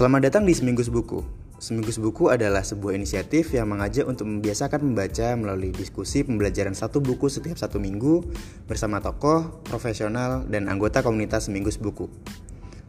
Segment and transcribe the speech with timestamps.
[0.00, 1.20] Selamat datang di Seminggu Sebuku.
[1.60, 7.28] Seminggu Sebuku adalah sebuah inisiatif yang mengajak untuk membiasakan membaca melalui diskusi pembelajaran satu buku
[7.28, 8.24] setiap satu minggu
[8.64, 12.08] bersama tokoh, profesional, dan anggota komunitas Seminggu Sebuku.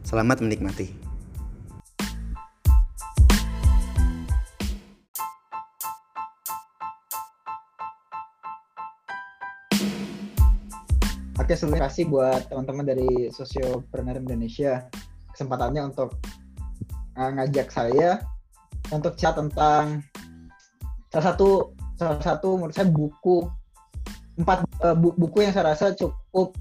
[0.08, 0.88] Selamat menikmati.
[11.36, 14.88] Oke, sebelumnya kasih buat teman-teman dari Sosiopreneur Indonesia
[15.36, 16.16] kesempatannya untuk
[17.16, 18.20] uh, ngajak saya
[18.90, 20.04] untuk chat tentang
[21.12, 21.48] salah satu
[21.96, 23.46] salah satu menurut saya buku
[24.40, 26.56] empat uh, bu, buku yang saya rasa cukup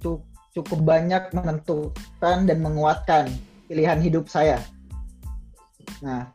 [0.00, 0.20] cukup,
[0.52, 3.28] cukup banyak menentukan dan menguatkan
[3.70, 4.60] pilihan hidup saya.
[6.04, 6.28] Nah,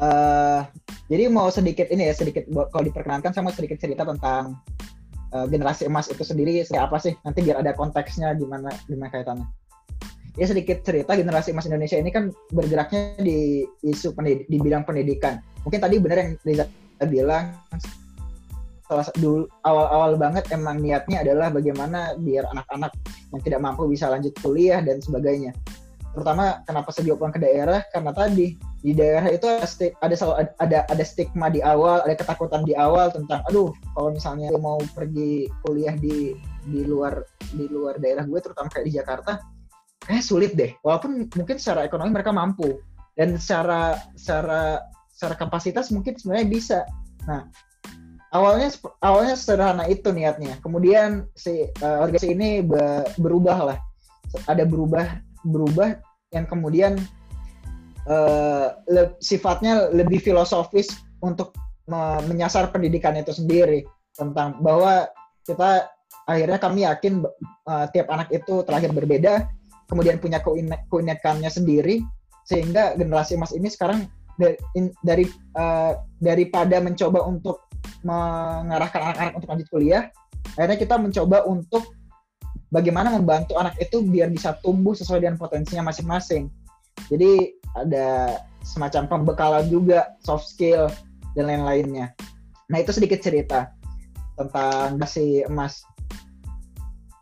[0.00, 0.64] uh,
[1.08, 4.60] jadi mau sedikit ini ya sedikit kalau diperkenankan sama sedikit cerita tentang
[5.32, 7.14] uh, generasi emas itu sendiri seperti apa sih?
[7.24, 9.59] Nanti biar ada konteksnya gimana gimana kaitannya.
[10.38, 15.42] Ya sedikit cerita generasi emas Indonesia ini kan bergeraknya di isu pendid di bidang pendidikan.
[15.66, 16.64] Mungkin tadi benar yang Riza
[17.08, 17.56] bilang
[18.90, 22.90] salah dulu awal-awal banget emang niatnya adalah bagaimana biar anak-anak
[23.30, 25.54] yang tidak mampu bisa lanjut kuliah dan sebagainya.
[26.10, 29.70] Terutama kenapa saya pulang ke daerah karena tadi di daerah itu ada
[30.02, 30.16] ada
[30.58, 35.46] ada ada stigma di awal, ada ketakutan di awal tentang aduh kalau misalnya mau pergi
[35.62, 36.34] kuliah di
[36.66, 37.22] di luar
[37.54, 39.38] di luar daerah gue terutama kayak di Jakarta
[40.04, 40.72] kayak sulit deh.
[40.84, 42.80] Walaupun mungkin secara ekonomi mereka mampu
[43.18, 44.80] dan secara secara
[45.12, 46.78] secara kapasitas mungkin sebenarnya bisa.
[47.28, 47.44] Nah,
[48.32, 48.72] awalnya
[49.04, 50.56] awalnya sederhana itu niatnya.
[50.64, 53.78] Kemudian si uh, organisasi ini be, berubah lah.
[54.48, 55.98] Ada berubah berubah
[56.30, 56.96] yang kemudian
[58.06, 60.88] uh, le, sifatnya lebih filosofis
[61.20, 61.52] untuk
[61.90, 65.10] me, menyasar pendidikan itu sendiri tentang bahwa
[65.44, 65.90] kita
[66.30, 67.26] akhirnya kami yakin
[67.66, 69.50] uh, tiap anak itu terlahir berbeda
[69.90, 70.38] kemudian punya
[70.88, 72.00] keunikannya sendiri
[72.46, 74.06] sehingga generasi emas ini sekarang
[75.04, 75.28] dari
[75.58, 77.68] uh, daripada mencoba untuk
[78.06, 80.02] mengarahkan anak-anak untuk lanjut kuliah
[80.56, 81.84] akhirnya kita mencoba untuk
[82.72, 86.48] bagaimana membantu anak itu biar bisa tumbuh sesuai dengan potensinya masing-masing.
[87.10, 90.88] Jadi ada semacam pembekalan juga soft skill
[91.34, 92.14] dan lain-lainnya.
[92.70, 93.74] Nah itu sedikit cerita
[94.38, 95.82] tentang si emas.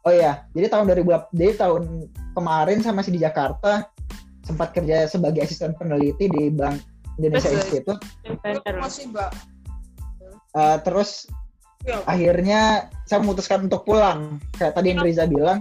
[0.08, 3.92] Oh ya, jadi tahun 2000 jadi tahun kemarin sama masih di Jakarta
[4.41, 6.80] sempat kerja sebagai asisten peneliti di Bank
[7.20, 8.00] Indonesia Institute.
[10.56, 11.28] Uh, terus
[11.84, 12.00] ya.
[12.08, 14.41] akhirnya saya memutuskan untuk pulang.
[14.56, 15.60] Kayak tadi yang Riza bilang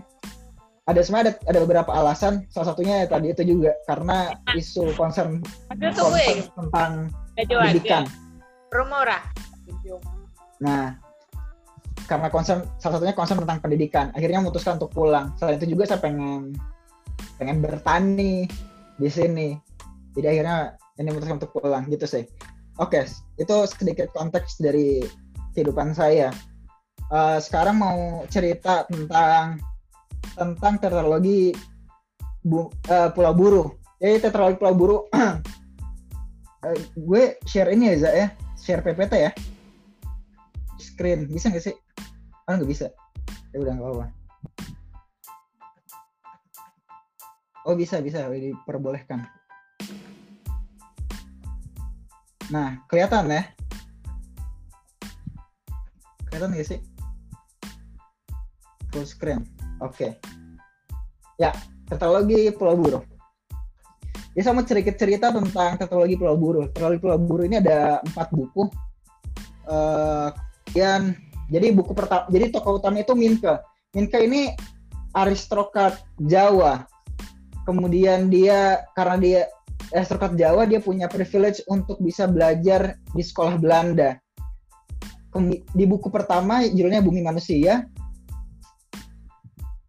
[0.88, 2.48] ada sebenarnya ada, ada beberapa alasan.
[2.48, 5.44] Salah satunya ya tadi itu juga karena isu concern,
[5.76, 8.08] concern tentang pendidikan.
[8.72, 9.20] Rumora.
[10.64, 10.96] nah
[12.08, 14.16] karena concern salah satunya concern tentang pendidikan.
[14.16, 15.36] Akhirnya memutuskan untuk pulang.
[15.36, 16.56] Selain itu juga saya pengen
[17.36, 18.48] pengen bertani
[18.96, 19.60] di sini.
[20.16, 22.24] Jadi akhirnya ini memutuskan untuk pulang gitu sih.
[22.80, 23.04] Oke
[23.38, 25.04] itu sedikit konteks dari
[25.52, 26.32] kehidupan saya.
[27.12, 29.60] Uh, sekarang mau cerita tentang
[30.36, 31.52] tentang tetralogi
[32.44, 33.64] bu, uh, Pulau Buru.
[34.00, 35.36] Jadi tetralogi Pulau Buru uh,
[37.08, 38.28] gue share ini ya Zak ya.
[38.56, 39.32] Share PPT ya.
[40.80, 41.76] Screen bisa nggak sih
[42.48, 42.88] Oh nggak bisa.
[43.52, 44.08] Ya udah nggak apa-apa.
[47.68, 49.28] Oh bisa bisa diperbolehkan.
[52.48, 53.44] Nah kelihatan ya?
[56.32, 56.80] Kelihatan nggak sih?
[58.96, 59.44] Full screen.
[59.84, 59.92] Oke.
[59.92, 60.12] Okay.
[61.36, 61.52] Ya,
[61.92, 63.00] teknologi Pulau Buru.
[64.34, 66.72] Ya sama cerita cerita tentang teknologi Pulau Buru.
[66.72, 68.72] Teknologi Pulau Buru ini ada empat buku.
[69.68, 70.32] Uh,
[70.72, 73.64] kemudian jadi buku pertama, jadi tokoh utama itu Minke.
[73.96, 74.52] Minke ini
[75.16, 76.84] aristokrat Jawa.
[77.64, 79.42] Kemudian dia karena dia
[79.96, 84.20] aristokrat Jawa, dia punya privilege untuk bisa belajar di sekolah Belanda.
[85.72, 87.88] Di buku pertama judulnya Bumi Manusia,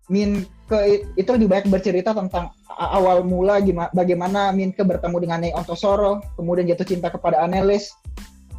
[0.08, 6.22] Minke itu lebih banyak bercerita tentang awal mula gimana bagaimana Minke bertemu dengan Nyai Ontosoro,
[6.38, 7.90] kemudian jatuh cinta kepada Anelis,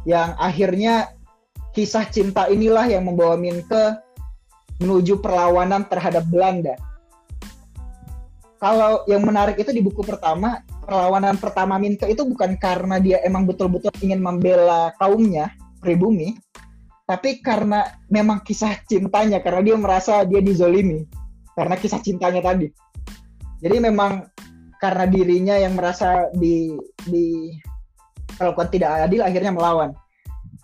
[0.04, 1.16] yang akhirnya
[1.70, 3.98] kisah cinta inilah yang membawa Minke
[4.80, 6.74] menuju perlawanan terhadap Belanda.
[8.60, 13.48] Kalau yang menarik itu di buku pertama, perlawanan pertama Minke itu bukan karena dia emang
[13.48, 16.36] betul-betul ingin membela kaumnya, pribumi,
[17.08, 21.08] tapi karena memang kisah cintanya, karena dia merasa dia dizolimi,
[21.56, 22.68] karena kisah cintanya tadi.
[23.60, 24.28] Jadi memang
[24.80, 26.72] karena dirinya yang merasa di
[27.08, 27.52] di
[28.36, 29.92] perlakuan tidak adil, akhirnya melawan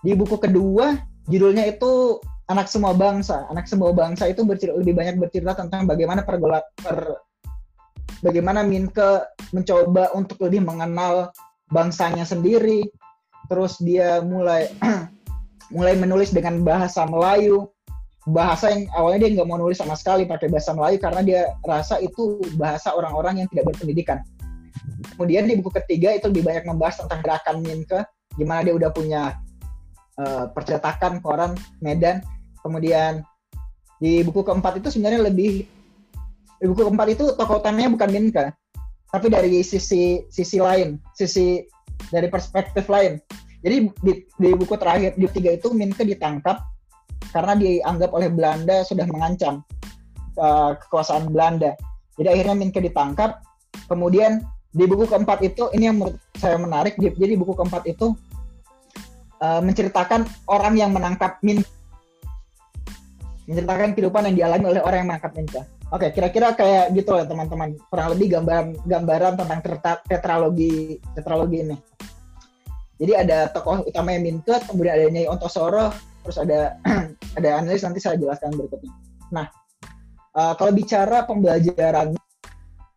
[0.06, 0.94] di buku kedua
[1.26, 6.22] judulnya itu anak semua bangsa anak semua bangsa itu bercerita, lebih banyak bercerita tentang bagaimana
[6.22, 7.26] pergolak per
[8.24, 11.32] bagaimana Minke mencoba untuk lebih mengenal
[11.70, 12.86] bangsanya sendiri.
[13.46, 14.70] Terus dia mulai
[15.74, 17.70] mulai menulis dengan bahasa Melayu,
[18.26, 21.98] bahasa yang awalnya dia nggak mau nulis sama sekali pakai bahasa Melayu karena dia rasa
[22.02, 24.22] itu bahasa orang-orang yang tidak berpendidikan.
[25.14, 28.02] Kemudian di buku ketiga itu lebih banyak membahas tentang gerakan Minke,
[28.34, 29.38] gimana dia udah punya
[30.20, 32.20] uh, percetakan koran Medan.
[32.60, 33.22] Kemudian
[34.02, 35.64] di buku keempat itu sebenarnya lebih
[36.56, 38.52] di buku keempat itu tokoh utamanya bukan Minka,
[39.12, 41.60] tapi dari sisi sisi lain, sisi
[42.08, 43.20] dari perspektif lain.
[43.64, 46.60] Jadi di, di buku terakhir di tiga itu Minka ditangkap
[47.32, 49.64] karena dianggap oleh Belanda sudah mengancam
[50.40, 51.76] uh, kekuasaan Belanda.
[52.16, 53.44] Jadi akhirnya Minka ditangkap.
[53.92, 54.40] Kemudian
[54.72, 56.96] di buku keempat itu ini yang menurut saya menarik.
[56.96, 58.16] Jadi buku keempat itu
[59.40, 61.76] uh, menceritakan orang yang menangkap Minka
[63.46, 65.62] menceritakan kehidupan yang dialami oleh orang yang menangkap Minka.
[65.94, 67.78] Oke, kira-kira kayak gitu lah teman-teman.
[67.86, 69.60] Kurang lebih gambaran gambaran tentang
[70.10, 71.76] tetralogi tetralogi ini.
[72.98, 75.94] Jadi ada tokoh utama yang Minke, kemudian ada Nyai Ontosoro,
[76.26, 76.74] terus ada
[77.38, 78.90] ada analis nanti saya jelaskan berikutnya.
[79.30, 79.46] Nah,
[80.34, 82.18] uh, kalau bicara pembelajaran,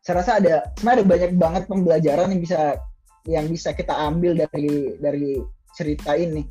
[0.02, 2.62] saya rasa ada sebenarnya ada banyak banget pembelajaran yang bisa
[3.30, 5.38] yang bisa kita ambil dari dari
[5.76, 6.46] cerita ini.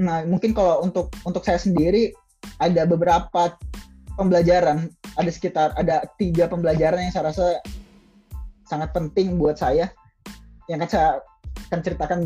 [0.00, 2.14] Nah, mungkin kalau untuk untuk saya sendiri
[2.58, 3.56] ada beberapa
[4.16, 4.88] pembelajaran,
[5.18, 7.46] ada sekitar ada tiga pembelajaran yang saya rasa
[8.66, 9.92] sangat penting buat saya
[10.70, 11.08] yang akan saya
[11.68, 12.18] akan ceritakan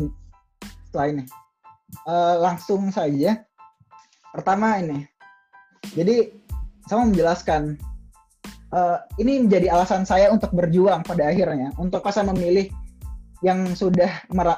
[0.87, 1.23] setelah ini.
[2.03, 3.43] Uh, langsung saja.
[4.35, 5.07] Pertama ini,
[5.95, 6.29] jadi
[6.85, 7.79] saya mau menjelaskan
[8.71, 12.71] uh, ini menjadi alasan saya untuk berjuang pada akhirnya untuk saya memilih
[13.45, 14.09] yang sudah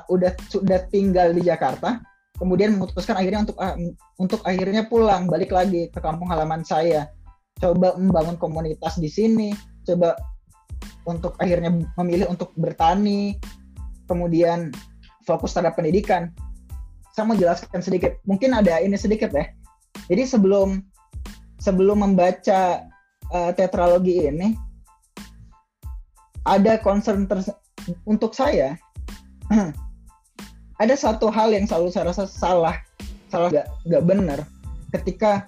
[0.08, 2.00] udah sudah tinggal di Jakarta
[2.40, 3.76] kemudian memutuskan akhirnya untuk uh,
[4.16, 7.12] untuk akhirnya pulang balik lagi ke kampung halaman saya.
[7.60, 9.52] Coba membangun komunitas di sini
[9.84, 10.16] coba
[11.04, 13.36] untuk akhirnya memilih untuk bertani
[14.08, 14.72] kemudian
[15.28, 16.32] fokus terhadap pendidikan.
[17.12, 19.52] Saya mau jelaskan sedikit mungkin ada ini sedikit ya.
[20.08, 20.80] Jadi sebelum
[21.60, 22.88] sebelum membaca
[23.36, 24.56] uh, tetralogi ini
[26.48, 27.28] ada concern
[28.06, 28.75] untuk saya
[30.83, 32.75] ada satu hal yang selalu saya rasa salah
[33.30, 34.39] salah gak, gak benar.
[34.89, 35.45] Ketika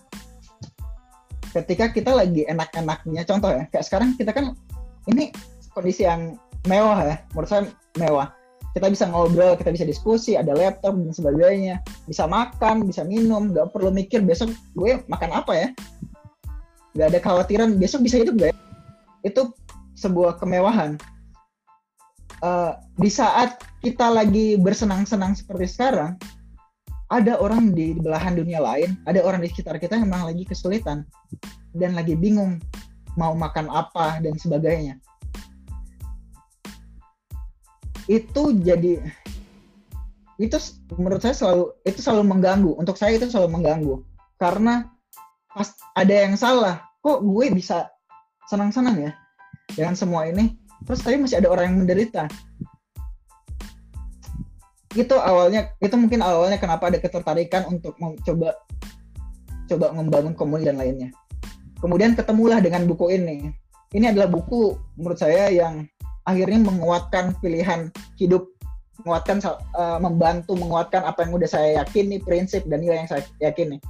[1.52, 4.56] ketika kita lagi enak-enaknya contoh ya kayak sekarang kita kan
[5.10, 5.36] ini
[5.76, 6.40] kondisi yang
[6.70, 7.62] mewah ya menurut saya
[7.98, 8.30] mewah.
[8.72, 11.84] Kita bisa ngobrol kita bisa diskusi ada laptop dan sebagainya.
[12.08, 15.68] Bisa makan bisa minum gak perlu mikir besok gue makan apa ya.
[16.96, 18.56] Gak ada khawatiran besok bisa hidup gak ya?
[19.22, 19.54] itu
[19.98, 20.98] sebuah kemewahan
[22.42, 26.18] uh, di saat kita lagi bersenang-senang seperti sekarang,
[27.12, 31.04] ada orang di belahan dunia lain, ada orang di sekitar kita yang memang lagi kesulitan
[31.76, 32.60] dan lagi bingung
[33.20, 34.96] mau makan apa dan sebagainya.
[38.08, 39.04] Itu jadi
[40.42, 40.58] itu
[40.98, 42.72] menurut saya selalu itu selalu mengganggu.
[42.80, 43.96] Untuk saya itu selalu mengganggu
[44.40, 44.88] karena
[45.52, 47.92] pas ada yang salah, kok gue bisa
[48.48, 49.12] senang-senang ya
[49.76, 52.26] dengan semua ini terus tapi masih ada orang yang menderita.
[54.92, 58.58] Itu awalnya itu mungkin awalnya kenapa ada ketertarikan untuk mencoba
[59.72, 61.10] coba membangun komunitas dan lainnya.
[61.80, 63.56] Kemudian ketemulah dengan buku ini.
[63.92, 65.88] Ini adalah buku menurut saya yang
[66.24, 68.48] akhirnya menguatkan pilihan hidup
[69.02, 69.42] menguatkan
[69.74, 73.82] uh, membantu menguatkan apa yang udah saya yakini prinsip dan nilai yang saya yakini.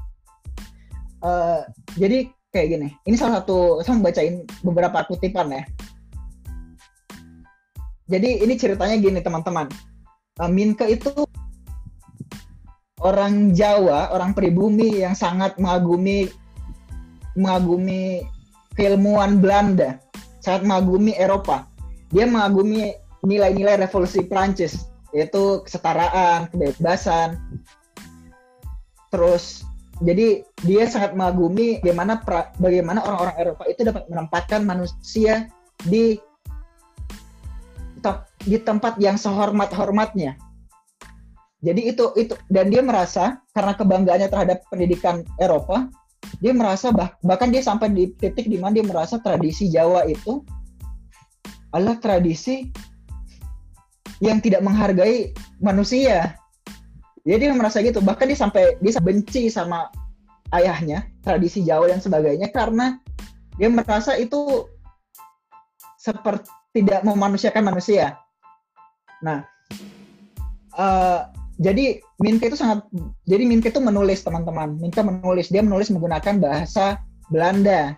[1.22, 1.66] Uh,
[2.00, 2.90] jadi kayak gini.
[3.06, 5.64] Ini salah satu saya membacain beberapa kutipan ya
[8.12, 9.72] jadi ini ceritanya gini teman-teman.
[10.36, 11.16] Uh, Minke itu
[13.00, 16.28] orang Jawa, orang pribumi yang sangat mengagumi
[17.40, 18.28] mengagumi
[18.76, 20.04] keilmuan Belanda,
[20.44, 21.72] sangat mengagumi Eropa.
[22.12, 22.92] Dia mengagumi
[23.24, 27.40] nilai-nilai revolusi Prancis, yaitu kesetaraan, kebebasan.
[29.08, 29.64] Terus
[30.04, 32.20] jadi dia sangat mengagumi bagaimana
[32.60, 35.48] bagaimana orang-orang Eropa itu dapat menempatkan manusia
[35.88, 36.20] di
[38.42, 40.38] di tempat yang sehormat-hormatnya.
[41.62, 45.94] Jadi itu itu dan dia merasa karena kebanggaannya terhadap pendidikan Eropa,
[46.42, 50.42] dia merasa bah, bahkan dia sampai di titik di mana dia merasa tradisi Jawa itu
[51.70, 52.66] adalah tradisi
[54.22, 56.34] yang tidak menghargai manusia.
[57.22, 59.94] Jadi dia merasa gitu, bahkan dia sampai dia benci sama
[60.58, 62.98] ayahnya, tradisi Jawa dan sebagainya karena
[63.62, 64.66] dia merasa itu
[66.02, 68.16] seperti tidak memanusiakan manusia.
[69.22, 69.46] Nah,
[70.76, 71.28] uh,
[71.62, 72.86] jadi Minke itu sangat,
[73.30, 74.78] jadi Minke itu menulis teman-teman.
[74.82, 76.98] Minke menulis, dia menulis menggunakan bahasa
[77.30, 77.98] Belanda.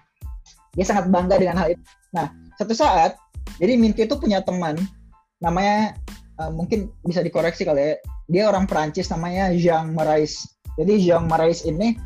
[0.74, 1.84] Dia sangat bangga dengan hal itu.
[2.12, 3.16] Nah, satu saat
[3.60, 4.80] Jadi Minke itu punya teman
[5.44, 6.00] namanya
[6.40, 7.96] uh, mungkin bisa dikoreksi kali ya.
[8.32, 10.48] Dia orang Perancis namanya Jean Marais.
[10.80, 12.00] Jadi Jean Marais ini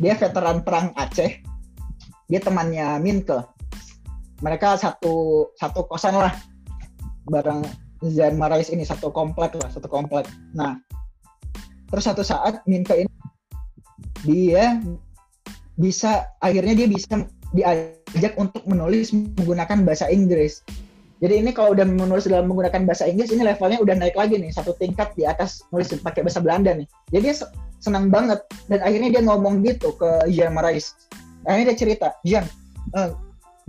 [0.00, 1.44] dia veteran perang Aceh.
[2.26, 3.44] Dia temannya Minke.
[4.44, 6.36] Mereka satu satu kosan lah
[7.32, 7.64] bareng
[8.04, 10.28] Jean Marais ini satu komplek lah, satu komplek.
[10.52, 10.76] Nah,
[11.88, 13.12] terus satu saat Minke ini
[14.28, 14.76] dia
[15.80, 17.24] bisa akhirnya dia bisa
[17.56, 20.60] diajak untuk menulis menggunakan bahasa Inggris.
[21.22, 24.52] Jadi ini kalau udah menulis dalam menggunakan bahasa Inggris ini levelnya udah naik lagi nih
[24.52, 26.84] satu tingkat di atas nulis pakai bahasa Belanda nih.
[27.14, 27.34] Jadi dia
[27.80, 30.92] senang banget dan akhirnya dia ngomong gitu ke Jean Marais.
[31.48, 32.44] Akhirnya dia cerita, Jean,
[32.92, 33.16] uh,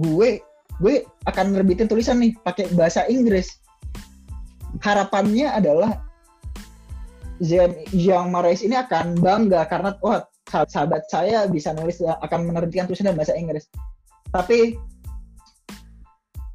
[0.02, 0.44] gue
[0.80, 3.48] gue akan nerbitin tulisan nih pakai bahasa Inggris.
[4.84, 6.04] Harapannya adalah
[7.40, 13.12] Jean, Jean Marais ini akan bangga karena wah sahabat saya bisa nulis akan menerbitkan tulisan
[13.12, 13.68] dalam bahasa Inggris.
[14.32, 14.76] Tapi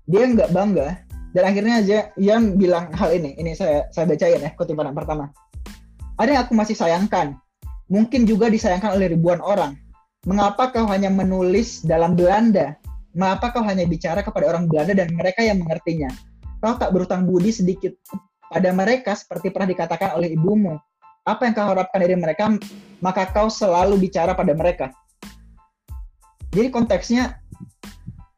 [0.09, 1.01] dia nggak bangga.
[1.31, 5.31] Dan akhirnya aja yang bilang hal ini ini saya saya bacain ya kutipan yang pertama.
[6.19, 7.39] Ada yang aku masih sayangkan
[7.87, 9.79] mungkin juga disayangkan oleh ribuan orang.
[10.27, 12.77] Mengapa kau hanya menulis dalam Belanda
[13.17, 16.11] mengapa kau hanya bicara kepada orang Belanda dan mereka yang mengertinya
[16.61, 17.97] kau tak berutang budi sedikit
[18.51, 20.79] pada mereka seperti pernah dikatakan oleh ibumu
[21.29, 22.49] apa yang kau harapkan dari mereka,
[23.05, 24.89] maka kau selalu bicara pada mereka.
[26.51, 27.39] Jadi konteksnya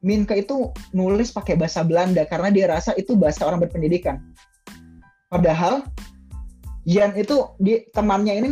[0.03, 4.19] Minke itu nulis pakai bahasa Belanda karena dia rasa itu bahasa orang berpendidikan.
[5.31, 5.87] Padahal
[6.83, 8.51] Jan itu di temannya ini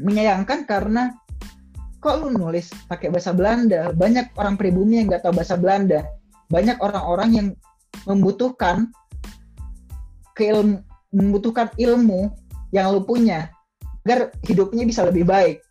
[0.00, 1.12] menyayangkan karena
[2.04, 3.88] kok lu nulis pakai bahasa Belanda?
[3.96, 6.04] Banyak orang pribumi yang nggak tahu bahasa Belanda.
[6.52, 7.48] Banyak orang-orang yang
[8.04, 8.92] membutuhkan
[10.36, 10.84] keilmu,
[11.16, 12.28] membutuhkan ilmu
[12.76, 13.48] yang lu punya
[14.04, 15.64] agar hidupnya bisa lebih baik.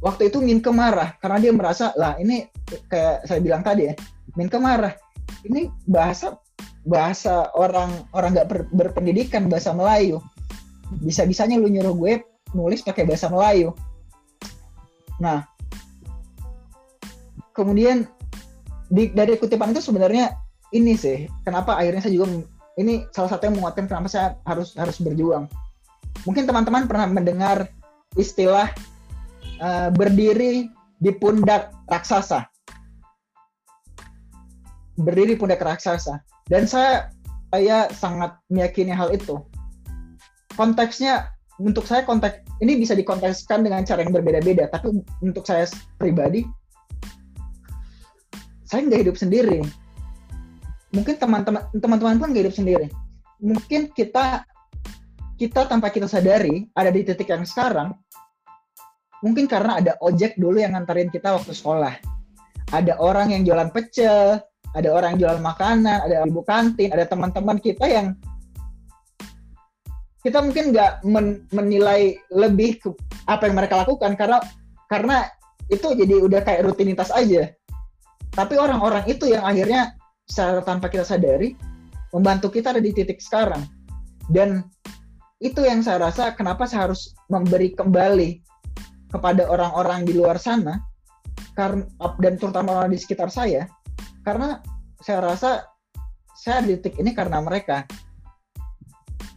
[0.00, 2.48] Waktu itu Minke marah karena dia merasa lah ini
[2.88, 3.94] kayak saya bilang tadi ya,
[4.40, 4.96] Minke marah.
[5.44, 6.40] Ini bahasa
[6.88, 10.24] bahasa orang orang nggak ber, berpendidikan bahasa Melayu.
[11.04, 12.14] Bisa-bisanya lu nyuruh gue
[12.56, 13.76] nulis pakai bahasa Melayu.
[15.22, 15.46] Nah,
[17.54, 18.08] kemudian
[18.90, 20.34] di, dari kutipan itu sebenarnya
[20.74, 22.42] ini sih kenapa akhirnya saya juga
[22.74, 25.46] ini salah satu yang menguatkan kenapa saya harus harus berjuang
[26.26, 27.70] mungkin teman-teman pernah mendengar
[28.18, 28.70] istilah
[29.58, 32.46] uh, berdiri di pundak raksasa.
[34.94, 36.22] Berdiri pundak raksasa.
[36.46, 37.10] Dan saya
[37.50, 39.42] saya sangat meyakini hal itu.
[40.54, 44.90] Konteksnya untuk saya konteks ini bisa dikontekskan dengan cara yang berbeda-beda, tapi
[45.22, 46.42] untuk saya pribadi
[48.64, 49.62] saya nggak hidup sendiri.
[50.90, 52.86] Mungkin teman-teman teman-teman pun nggak hidup sendiri.
[53.38, 54.42] Mungkin kita
[55.34, 57.90] kita tanpa kita sadari ada di titik yang sekarang
[59.24, 61.98] mungkin karena ada ojek dulu yang nganterin kita waktu sekolah
[62.70, 64.38] ada orang yang jualan pecel
[64.74, 68.14] ada orang yang jualan makanan ada ibu kantin ada teman-teman kita yang
[70.24, 72.88] kita mungkin nggak men menilai lebih ke
[73.28, 74.40] apa yang mereka lakukan karena
[74.88, 75.28] karena
[75.68, 77.52] itu jadi udah kayak rutinitas aja.
[78.32, 81.54] Tapi orang-orang itu yang akhirnya secara tanpa kita sadari
[82.16, 83.68] membantu kita ada di titik sekarang.
[84.32, 84.64] Dan
[85.44, 88.40] itu yang saya rasa kenapa saya harus memberi kembali
[89.12, 90.80] kepada orang-orang di luar sana
[91.54, 91.86] karena
[92.18, 93.68] dan terutama orang di sekitar saya
[94.26, 94.58] karena
[94.98, 95.50] saya rasa
[96.34, 97.86] saya di titik ini karena mereka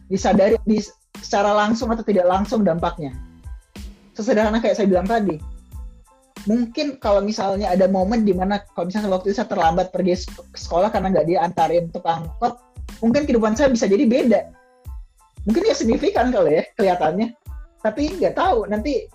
[0.08, 0.80] disadari di,
[1.20, 3.14] secara langsung atau tidak langsung dampaknya.
[4.16, 5.38] Sesederhana kayak saya bilang tadi
[6.48, 10.24] mungkin kalau misalnya ada momen di mana kalau misalnya waktu itu saya terlambat pergi
[10.56, 12.56] sekolah karena nggak diantarin tukang angkot
[13.04, 14.40] mungkin kehidupan saya bisa jadi beda.
[15.44, 17.36] Mungkin ya signifikan kali ya kelihatannya.
[17.84, 19.06] Tapi nggak tahu nanti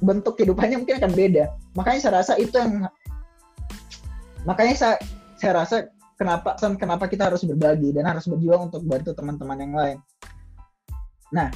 [0.00, 1.44] bentuk kehidupannya mungkin akan beda.
[1.74, 2.88] Makanya saya rasa itu yang
[4.46, 4.94] makanya saya
[5.36, 5.76] saya rasa
[6.16, 9.98] kenapa kenapa kita harus berbagi dan harus berjuang untuk bantu teman-teman yang lain
[11.36, 11.52] nah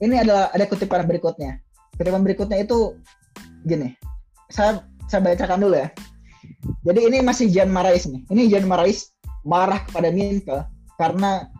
[0.00, 1.60] ini adalah ada kutipan berikutnya
[2.00, 2.96] kutipan berikutnya itu
[3.68, 3.92] gini
[4.48, 4.80] saya
[5.12, 5.92] saya bacakan dulu ya
[6.88, 9.12] jadi ini masih Jan Marais nih ini Jan Marais
[9.44, 10.64] marah kepada Minke
[10.96, 11.52] karena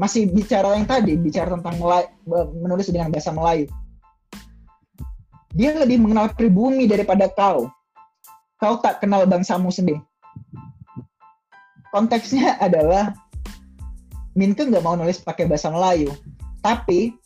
[0.00, 2.08] masih bicara yang tadi, bicara tentang Melayu,
[2.56, 3.68] menulis dengan bahasa Melayu.
[5.52, 7.68] Dia lebih mengenal pribumi daripada kau.
[8.56, 10.00] Kau tak kenal bangsamu sendiri.
[11.92, 13.12] Konteksnya adalah
[14.32, 16.14] Minke nggak mau nulis pakai bahasa Melayu,
[16.60, 17.16] tapi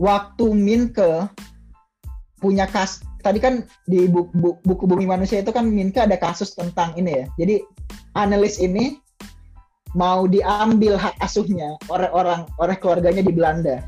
[0.00, 1.28] waktu Minke
[2.40, 6.96] punya kas tadi kan di buku, buku Bumi Manusia itu kan Minke ada kasus tentang
[6.96, 7.24] ini ya.
[7.36, 7.54] Jadi
[8.16, 8.96] analis ini
[9.92, 13.84] mau diambil hak asuhnya oleh orang oleh keluarganya di Belanda.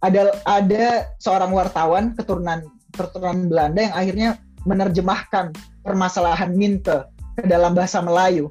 [0.00, 2.64] Ada ada seorang wartawan keturunan
[2.96, 4.28] keturunan Belanda yang akhirnya
[4.64, 7.06] menerjemahkan permasalahan Minte
[7.36, 8.48] ke dalam bahasa Melayu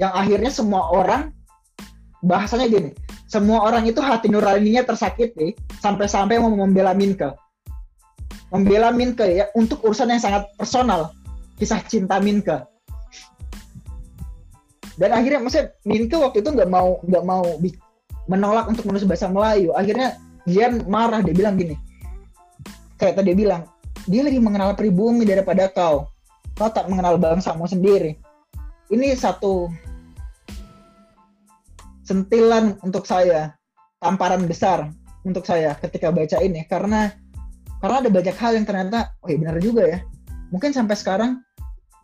[0.00, 1.34] yang akhirnya semua orang
[2.22, 2.90] bahasanya gini
[3.26, 7.32] semua orang itu hati nuraninya tersakiti sampai-sampai mau membela Minke.
[8.52, 11.16] Membela Minke ya untuk urusan yang sangat personal
[11.56, 12.62] kisah cinta Minke.
[15.00, 17.44] Dan akhirnya maksudnya Minke waktu itu nggak mau nggak mau
[18.28, 19.72] menolak untuk menulis bahasa Melayu.
[19.72, 21.74] Akhirnya dia marah dia bilang gini
[23.02, 23.62] kayak tadi dia bilang
[24.06, 26.06] dia lebih mengenal pribumi daripada kau.
[26.54, 28.14] Kau tak mengenal bangsamu sendiri.
[28.90, 29.66] Ini satu
[32.02, 33.54] sentilan untuk saya
[34.02, 34.90] tamparan besar
[35.22, 36.66] untuk saya ketika baca ini.
[36.66, 37.10] Karena
[37.82, 39.98] karena ada banyak hal yang ternyata oh iya benar juga ya.
[40.50, 41.40] Mungkin sampai sekarang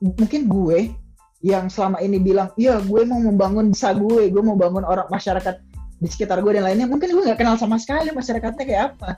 [0.03, 0.95] mungkin gue
[1.43, 5.63] yang selama ini bilang iya gue mau membangun desa gue gue mau bangun orang masyarakat
[5.99, 9.11] di sekitar gue dan lainnya mungkin gue nggak kenal sama sekali masyarakatnya kayak apa.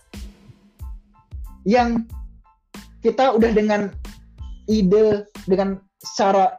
[1.69, 2.09] Yang
[3.05, 3.93] kita udah dengan
[4.69, 5.81] ide dengan
[6.17, 6.57] cara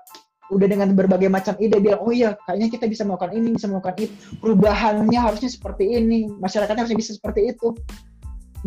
[0.52, 3.96] udah dengan berbagai macam ide bilang oh iya kayaknya kita bisa melakukan ini bisa melakukan
[4.04, 4.14] itu.
[4.44, 6.28] Perubahannya harusnya seperti ini.
[6.28, 7.72] Masyarakatnya harusnya bisa seperti itu.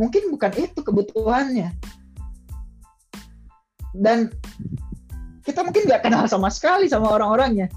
[0.01, 1.77] Mungkin bukan itu kebutuhannya.
[3.95, 4.33] Dan
[5.45, 7.69] kita mungkin nggak kenal sama sekali sama orang-orangnya.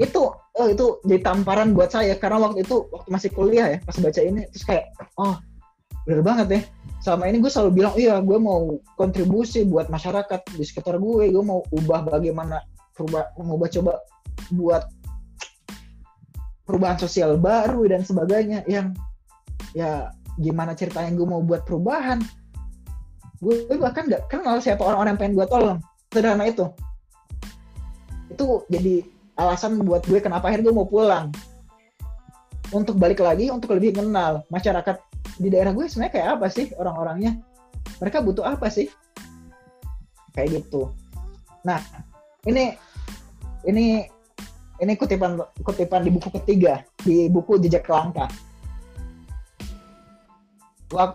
[0.00, 2.16] Itu oh itu jadi tamparan buat saya.
[2.16, 4.88] Karena waktu itu waktu masih kuliah ya pas baca ini terus kayak
[5.20, 5.36] oh
[6.08, 6.60] bener banget ya.
[7.04, 11.28] Selama ini gue selalu bilang iya gue mau kontribusi buat masyarakat di sekitar gue.
[11.28, 13.92] Gue mau ubah bagaimana perubahan mau coba
[14.52, 14.84] buat
[16.68, 18.96] perubahan sosial baru dan sebagainya yang
[19.76, 22.22] ya gimana ceritanya gue mau buat perubahan.
[23.42, 25.78] Gue, bahkan nggak kenal siapa orang-orang yang pengen gue tolong.
[26.12, 26.66] Sederhana itu.
[28.30, 29.02] Itu jadi
[29.36, 31.34] alasan buat gue kenapa akhirnya gue mau pulang.
[32.72, 34.96] Untuk balik lagi untuk lebih kenal masyarakat
[35.36, 37.36] di daerah gue sebenarnya kayak apa sih orang-orangnya?
[38.00, 38.88] Mereka butuh apa sih?
[40.32, 40.94] Kayak gitu.
[41.66, 41.82] Nah
[42.46, 42.74] ini
[43.68, 44.02] ini
[44.82, 48.26] ini kutipan kutipan di buku ketiga di buku jejak langkah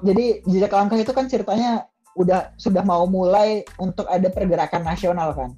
[0.02, 1.86] jadi jejak langkah itu kan ceritanya
[2.18, 5.54] udah sudah mau mulai untuk ada pergerakan nasional kan.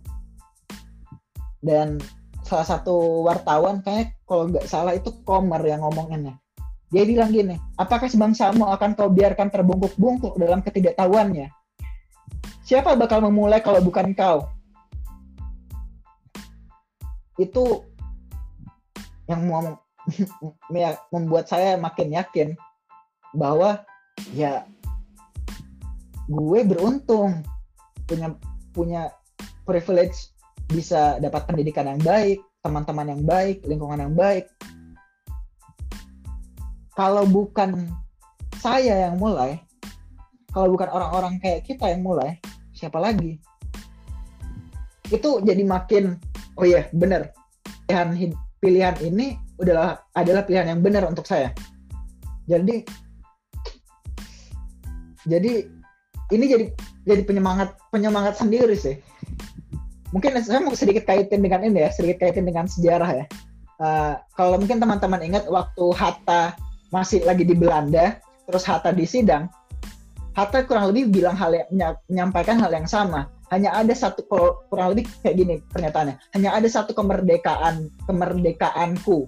[1.64, 2.04] Dan
[2.44, 6.36] salah satu wartawan kayak kalau nggak salah itu Komer yang ngomonginnya.
[6.92, 11.48] Dia bilang gini apakah sebangsamu akan kau biarkan terbungkuk-bungkuk dalam ketidaktahuannya?
[12.68, 14.59] Siapa bakal memulai kalau bukan kau
[17.40, 17.88] itu
[19.32, 19.80] yang mau
[21.16, 22.50] membuat saya makin yakin
[23.34, 23.82] bahwa
[24.36, 24.68] ya
[26.30, 27.42] gue beruntung
[28.06, 28.36] punya
[28.76, 29.02] punya
[29.64, 30.34] privilege
[30.70, 34.46] bisa dapat pendidikan yang baik, teman-teman yang baik, lingkungan yang baik.
[36.94, 37.90] Kalau bukan
[38.62, 39.58] saya yang mulai,
[40.54, 42.38] kalau bukan orang-orang kayak kita yang mulai,
[42.74, 43.42] siapa lagi?
[45.10, 46.22] Itu jadi makin
[46.60, 47.32] oh iya benar.
[47.88, 51.56] Pilihan pilihan ini adalah adalah pilihan yang benar untuk saya.
[52.46, 52.84] Jadi
[55.24, 55.64] jadi
[56.36, 56.66] ini jadi
[57.08, 59.00] jadi penyemangat penyemangat sendiri sih.
[60.12, 63.26] Mungkin saya mau sedikit kaitin dengan ini ya sedikit kaitin dengan sejarah ya.
[63.80, 66.52] Uh, kalau mungkin teman-teman ingat waktu Hatta
[66.92, 68.20] masih lagi di Belanda
[68.50, 69.48] terus Hatta di sidang
[70.34, 74.22] Hatta kurang lebih bilang hal yang menyampaikan hal yang sama hanya ada satu
[74.70, 76.22] kurang lebih kayak gini pernyataannya.
[76.38, 79.26] Hanya ada satu kemerdekaan kemerdekaanku.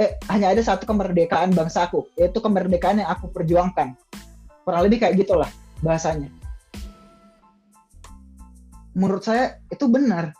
[0.00, 3.92] Eh hanya ada satu kemerdekaan bangsaku yaitu kemerdekaan yang aku perjuangkan.
[4.64, 5.50] Kurang lebih kayak gitulah
[5.84, 6.32] bahasanya.
[8.96, 10.32] Menurut saya itu benar.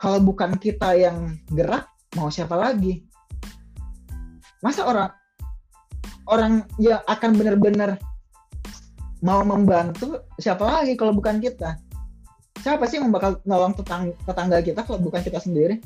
[0.00, 3.04] Kalau bukan kita yang gerak mau siapa lagi?
[4.60, 5.10] Masa orang
[6.28, 7.96] orang yang akan benar-benar
[9.20, 11.76] mau membantu siapa lagi kalau bukan kita?
[12.60, 15.80] Siapa sih yang bakal nolong tetang tetangga kita kalau bukan kita sendiri?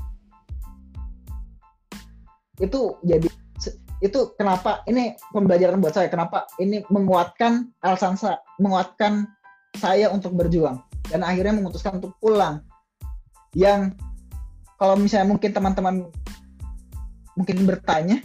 [2.59, 3.27] Itu jadi
[4.03, 9.31] itu kenapa ini pembelajaran buat saya kenapa ini menguatkan alasan saya menguatkan
[9.79, 12.63] saya untuk berjuang dan akhirnya memutuskan untuk pulang.
[13.55, 13.95] Yang
[14.79, 15.95] kalau misalnya mungkin teman-teman
[17.39, 18.19] mungkin bertanya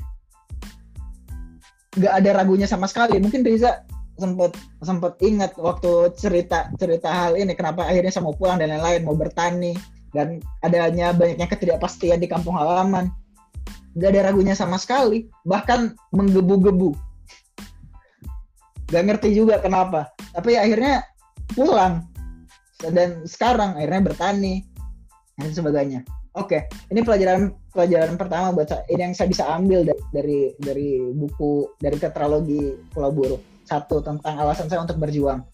[1.98, 3.18] nggak ada ragunya sama sekali.
[3.18, 3.86] Mungkin Riza
[4.20, 4.52] sempat
[4.84, 9.16] sempat ingat waktu cerita cerita hal ini kenapa akhirnya saya mau pulang dan lain-lain mau
[9.16, 9.74] bertani.
[10.10, 13.14] Dan adanya banyaknya ketidakpastian di kampung halaman.
[13.94, 16.98] Gak ada ragunya sama sekali bahkan menggebu-gebu.
[18.90, 20.10] Gak ngerti juga kenapa.
[20.34, 21.06] Tapi akhirnya
[21.54, 22.10] pulang.
[22.82, 24.66] Dan sekarang akhirnya bertani
[25.38, 26.02] dan sebagainya.
[26.38, 30.90] Oke ini pelajaran pelajaran pertama buat saya ini yang saya bisa ambil dari dari, dari
[31.10, 33.38] buku dari tetralogi Pulau Buru
[33.70, 35.46] satu tentang alasan saya untuk berjuang.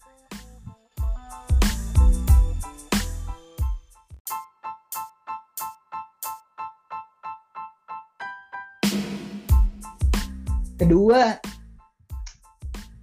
[10.76, 11.36] Kedua,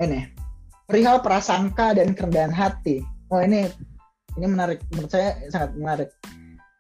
[0.02, 0.30] ini
[0.90, 3.06] perihal prasangka dan kerendahan hati.
[3.30, 3.70] Oh ini
[4.38, 6.10] ini menarik menurut saya sangat menarik.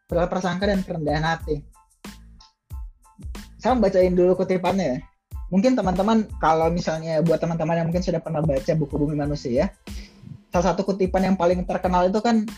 [0.09, 1.61] Perihal prasangka dan kerendahan hati.
[3.57, 5.12] Saya bacain dulu kutipannya ya
[5.53, 9.69] mungkin teman-teman kalau misalnya buat teman-teman yang mungkin sudah pernah baca buku bumi manusia
[10.49, 12.49] salah satu kutipan yang paling terkenal itu kan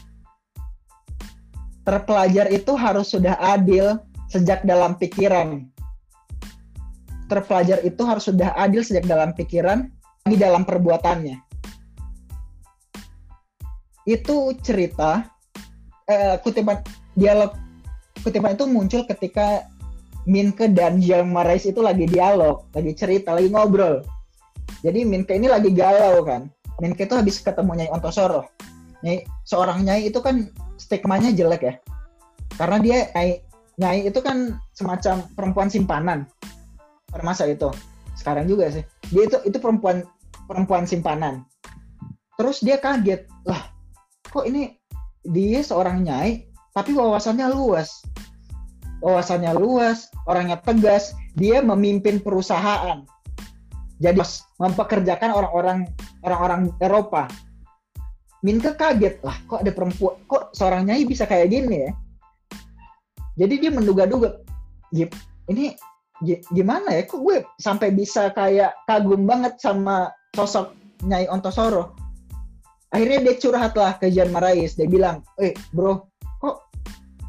[1.85, 5.69] terpelajar itu harus sudah adil sejak dalam pikiran.
[7.29, 9.89] Terpelajar itu harus sudah adil sejak dalam pikiran
[10.25, 11.37] di dalam perbuatannya.
[14.05, 15.25] Itu cerita
[16.09, 16.81] eh, kutipan
[17.13, 17.53] dialog
[18.21, 19.69] kutipan itu muncul ketika
[20.25, 24.01] Minke dan Jean Marais itu lagi dialog, lagi cerita, lagi ngobrol.
[24.81, 26.49] Jadi Minke ini lagi galau kan.
[26.81, 28.49] Minke itu habis ketemu Nyai Ontosoro.
[29.05, 30.49] Nyai, seorang Nyai itu kan
[30.81, 31.73] stigmanya jelek ya.
[32.57, 33.31] Karena dia nyai
[33.75, 36.25] nyai itu kan semacam perempuan simpanan.
[37.11, 37.69] Pada itu.
[38.15, 38.83] Sekarang juga sih.
[39.11, 40.07] Dia itu itu perempuan
[40.47, 41.43] perempuan simpanan.
[42.39, 43.27] Terus dia kaget.
[43.47, 43.71] Lah
[44.31, 44.75] kok ini
[45.23, 48.03] dia seorang nyai tapi wawasannya luas
[49.03, 53.03] wawasannya luas orangnya tegas dia memimpin perusahaan.
[53.99, 54.19] Jadi
[54.59, 55.87] mempekerjakan orang-orang
[56.23, 57.31] orang-orang Eropa.
[58.43, 61.91] Minke kaget lah kok ada perempuan kok seorang nyai bisa kayak gini ya?
[63.35, 64.39] Jadi dia menduga-duga
[64.93, 65.75] ini
[66.51, 67.03] gimana ya?
[67.07, 70.71] Kok gue sampai bisa kayak kagum banget sama sosok
[71.03, 71.95] Nyai Ontosoro?
[72.93, 76.07] Akhirnya dia curhat lah ke Jan Marais dia bilang eh bro
[76.39, 76.69] kok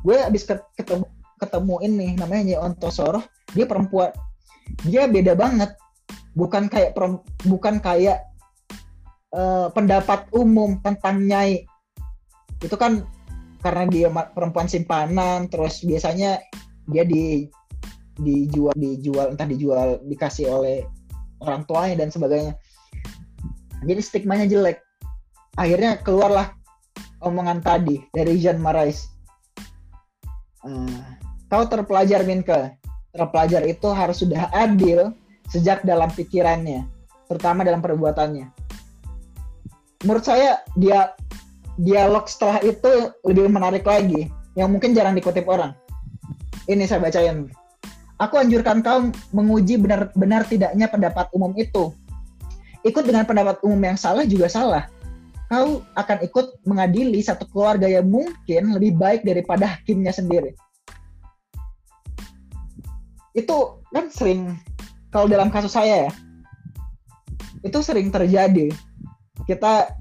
[0.06, 0.46] gue abis
[0.78, 3.20] ketemu ketemu ini namanya Nyai Ontosoro
[3.52, 4.10] dia perempuan.
[4.84, 5.76] Dia beda banget.
[6.36, 6.92] Bukan kayak
[7.48, 8.26] bukan kayak
[9.32, 11.64] uh, pendapat umum tentang nyai.
[12.60, 13.06] Itu kan
[13.64, 16.38] karena dia perempuan simpanan terus biasanya
[16.86, 17.48] dia di
[18.16, 20.84] dijual dijual entah dijual dikasih oleh
[21.44, 22.56] orang tuanya dan sebagainya.
[23.84, 24.80] Jadi stigmanya jelek.
[25.56, 26.52] Akhirnya keluarlah
[27.24, 29.08] omongan tadi dari Jean Marais.
[30.64, 32.76] Uh, kau terpelajar Minke
[33.16, 35.16] terpelajar itu harus sudah adil
[35.48, 36.84] sejak dalam pikirannya
[37.26, 38.52] terutama dalam perbuatannya.
[40.04, 41.16] Menurut saya dia
[41.80, 45.74] dialog setelah itu lebih menarik lagi yang mungkin jarang dikutip orang.
[46.68, 47.50] Ini saya bacain.
[48.16, 51.92] Aku anjurkan kau menguji benar-benar tidaknya pendapat umum itu.
[52.86, 54.86] Ikut dengan pendapat umum yang salah juga salah.
[55.46, 60.58] Kau akan ikut mengadili satu keluarga yang mungkin lebih baik daripada hakimnya sendiri
[63.36, 63.56] itu
[63.92, 64.56] kan sering
[65.12, 66.12] kalau dalam kasus saya ya
[67.60, 68.72] itu sering terjadi
[69.44, 69.92] kita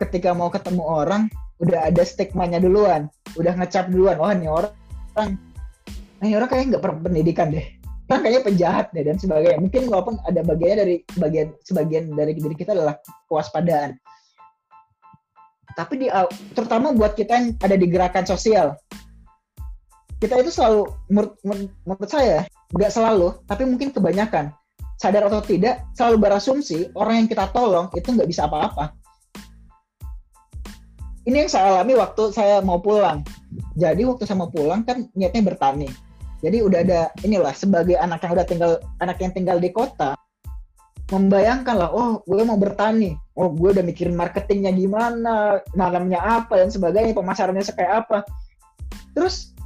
[0.00, 1.28] ketika mau ketemu orang
[1.60, 4.72] udah ada stigmanya duluan, udah ngecap duluan, oh ini orang,
[6.24, 7.66] ini orang kayaknya nggak pernah pendidikan deh,
[8.08, 9.60] orang kayaknya penjahat deh dan sebagainya.
[9.60, 12.96] Mungkin walaupun ada bagiannya dari bagian sebagian dari diri kita adalah
[13.28, 14.00] kewaspadaan.
[15.76, 16.06] Tapi di
[16.56, 18.80] terutama buat kita yang ada di gerakan sosial,
[20.18, 21.36] kita itu selalu menurut,
[21.84, 24.54] menurut saya nggak selalu, tapi mungkin kebanyakan
[25.00, 28.92] sadar atau tidak selalu berasumsi orang yang kita tolong itu nggak bisa apa-apa.
[31.24, 33.24] Ini yang saya alami waktu saya mau pulang.
[33.76, 35.88] Jadi waktu saya mau pulang kan niatnya bertani.
[36.40, 38.72] Jadi udah ada inilah sebagai anak yang udah tinggal
[39.04, 40.16] anak yang tinggal di kota
[41.10, 46.70] membayangkan lah, oh gue mau bertani, oh gue udah mikirin marketingnya gimana, malamnya apa dan
[46.70, 48.22] sebagainya, pemasarannya kayak apa.
[49.18, 49.58] Terus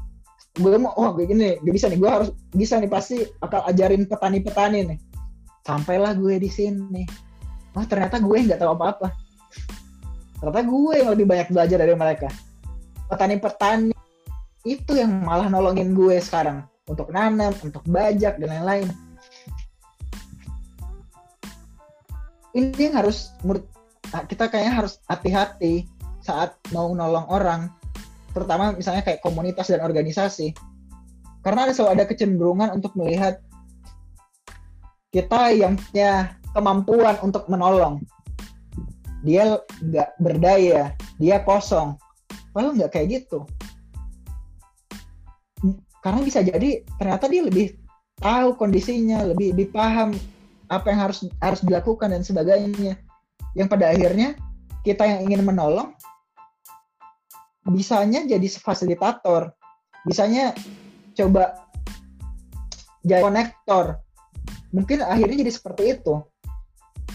[0.54, 4.06] gue mau, oh gue gini, gue bisa nih, gue harus bisa nih pasti akal ajarin
[4.06, 4.98] petani-petani nih.
[5.66, 7.02] Sampailah gue di sini.
[7.74, 9.10] Oh ternyata gue nggak tahu apa-apa.
[10.38, 12.28] Ternyata gue yang lebih banyak belajar dari mereka.
[13.10, 13.96] Petani-petani
[14.62, 16.62] itu yang malah nolongin gue sekarang.
[16.86, 18.88] Untuk nanam untuk bajak dan lain-lain.
[22.54, 23.34] Ini yang harus
[24.30, 25.90] kita kayaknya harus hati-hati
[26.22, 27.72] saat mau nolong orang
[28.34, 30.52] terutama misalnya kayak komunitas dan organisasi.
[31.40, 33.38] Karena ada selalu ada kecenderungan untuk melihat
[35.14, 38.02] kita yang punya kemampuan untuk menolong.
[39.22, 40.92] Dia nggak berdaya
[41.22, 41.94] dia kosong.
[42.50, 43.46] Padahal nggak kayak gitu.
[46.02, 47.78] Karena bisa jadi ternyata dia lebih
[48.20, 50.12] tahu kondisinya lebih lebih paham
[50.68, 52.98] apa yang harus harus dilakukan dan sebagainya.
[53.54, 54.34] Yang pada akhirnya
[54.82, 55.94] kita yang ingin menolong
[57.68, 59.52] bisanya jadi fasilitator.
[60.04, 60.52] Bisanya
[61.16, 61.64] coba
[63.04, 64.00] jadi konektor.
[64.74, 66.20] Mungkin akhirnya jadi seperti itu.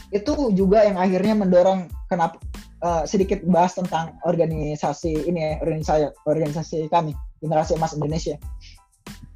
[0.09, 2.41] Itu juga yang akhirnya mendorong kenapa
[2.81, 8.35] uh, sedikit bahas tentang organisasi ini ya, organisasi organisasi kami generasi emas Indonesia.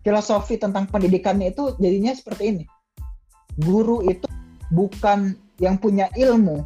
[0.03, 2.63] Filosofi tentang pendidikannya itu jadinya seperti ini.
[3.61, 4.27] Guru itu
[4.73, 6.65] bukan yang punya ilmu.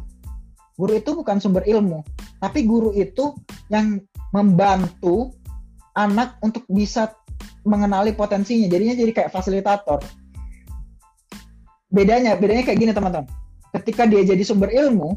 [0.78, 2.06] Guru itu bukan sumber ilmu,
[2.38, 3.34] tapi guru itu
[3.66, 3.98] yang
[4.34, 5.32] membantu
[5.96, 7.12] anak untuk bisa
[7.66, 8.68] mengenali potensinya.
[8.70, 10.00] Jadinya jadi kayak fasilitator.
[11.88, 13.28] Bedanya, bedanya kayak gini teman-teman.
[13.72, 15.16] Ketika dia jadi sumber ilmu,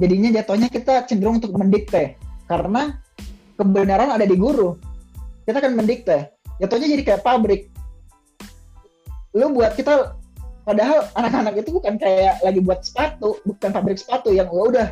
[0.00, 2.16] jadinya jatuhnya kita cenderung untuk mendikte
[2.48, 3.00] karena
[3.56, 4.76] kebenaran ada di guru.
[5.44, 6.32] Kita kan mendikte.
[6.60, 7.68] Jatuhnya jadi kayak pabrik.
[9.32, 10.16] Lu buat kita
[10.62, 14.86] padahal anak-anak itu bukan kayak lagi buat sepatu bukan pabrik sepatu yang ya udah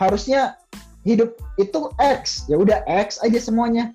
[0.00, 0.56] harusnya
[1.02, 2.46] hidup itu X.
[2.46, 3.94] Ya udah X aja semuanya.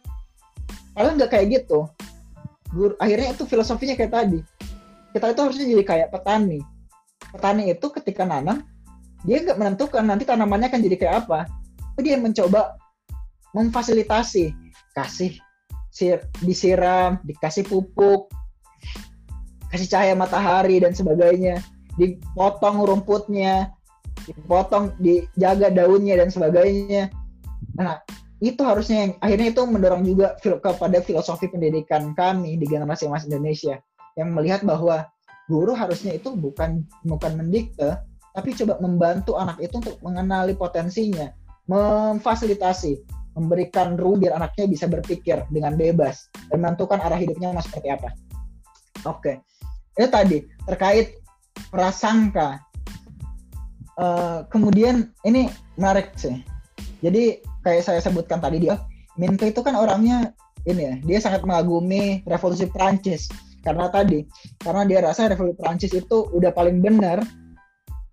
[0.93, 1.87] Padahal nggak kayak gitu.
[2.71, 4.39] Guru, akhirnya itu filosofinya kayak tadi.
[5.15, 6.59] Kita itu harusnya jadi kayak petani.
[7.31, 8.63] Petani itu ketika nanam
[9.25, 11.39] dia nggak menentukan nanti tanamannya akan jadi kayak apa.
[11.95, 12.75] Tapi dia mencoba
[13.55, 14.53] memfasilitasi.
[14.97, 15.37] Kasih
[15.93, 18.29] sir, disiram dikasih pupuk
[19.69, 21.61] kasih cahaya matahari dan sebagainya.
[21.97, 23.76] Dipotong rumputnya
[24.35, 27.11] dipotong dijaga daunnya dan sebagainya.
[27.79, 28.01] Nah
[28.43, 33.79] itu harusnya yang akhirnya itu mendorong juga kepada filosofi pendidikan kami di generasi emas Indonesia.
[34.17, 35.05] Yang melihat bahwa
[35.47, 38.01] guru harusnya itu bukan bukan mendikte
[38.35, 41.33] tapi coba membantu anak itu untuk mengenali potensinya
[41.65, 43.01] memfasilitasi
[43.33, 48.13] memberikan ruang biar anaknya bisa berpikir dengan bebas dan menentukan arah hidupnya mau seperti apa.
[49.07, 49.41] Oke
[49.97, 50.37] itu tadi
[50.69, 51.17] terkait
[51.73, 52.61] prasangka
[53.97, 56.41] uh, kemudian ini menarik sih.
[57.01, 58.81] Jadi kayak saya sebutkan tadi dia
[59.17, 60.33] Minto itu kan orangnya
[60.69, 63.29] ini ya dia sangat mengagumi revolusi Prancis
[63.65, 64.25] karena tadi
[64.61, 67.21] karena dia rasa revolusi Prancis itu udah paling benar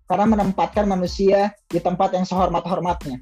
[0.05, 3.21] karena menempatkan manusia di tempat yang sehormat-hormatnya.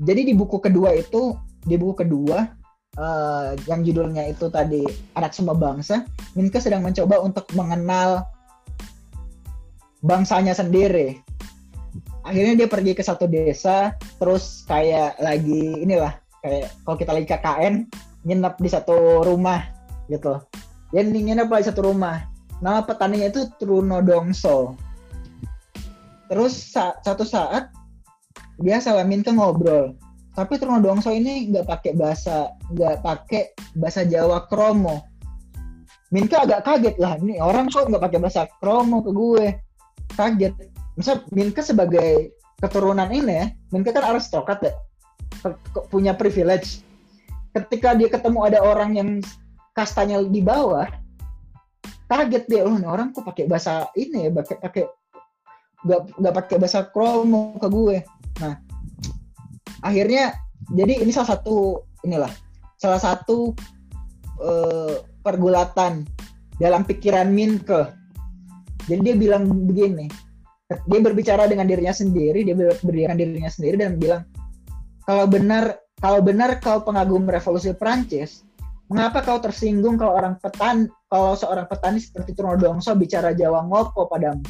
[0.00, 2.48] Jadi di buku kedua itu di buku kedua
[2.96, 4.84] uh, yang judulnya itu tadi
[5.16, 8.24] anak semua bangsa, Minke sedang mencoba untuk mengenal
[10.04, 11.20] bangsanya sendiri.
[12.24, 17.74] Akhirnya dia pergi ke satu desa, terus kayak lagi inilah kayak kalau kita lagi KKN
[18.28, 19.64] nginep di satu rumah
[20.12, 20.36] gitu.
[20.92, 22.28] Dia nginep di satu rumah.
[22.60, 24.76] Nama petaninya itu Truno Dongso.
[26.28, 27.72] Terus sa satu saat
[28.60, 29.96] dia sama Minke ngobrol
[30.36, 33.42] tapi Dongso ini nggak pakai bahasa nggak pakai
[33.74, 35.04] bahasa Jawa kromo
[36.10, 39.46] Minka agak kaget lah ini orang kok nggak pakai bahasa kromo ke gue
[40.14, 40.54] kaget.
[40.98, 44.72] Misal Minka sebagai keturunan ini ya Minka kan aristokrat ya
[45.88, 46.84] punya privilege.
[47.50, 49.08] Ketika dia ketemu ada orang yang
[49.74, 50.86] kastanya di bawah
[52.10, 54.84] kaget dia oh orang kok pakai bahasa ini ya pakai pakai
[55.86, 57.96] nggak nggak pakai bahasa kromo ke gue.
[58.42, 58.54] Nah
[59.80, 60.36] akhirnya
[60.74, 62.30] jadi ini salah satu inilah
[62.76, 63.54] salah satu
[64.42, 66.04] uh, pergulatan
[66.60, 67.99] dalam pikiran Minke.
[68.88, 70.06] Jadi dia bilang begini,
[70.70, 74.22] dia berbicara dengan dirinya sendiri, dia dengan dirinya sendiri dan bilang
[75.04, 78.46] kalau benar kalau benar kau pengagum revolusi Prancis,
[78.88, 84.46] mengapa kau tersinggung kalau orang petan kalau seorang petani seperti Dongso bicara Jawa ngopo padamu?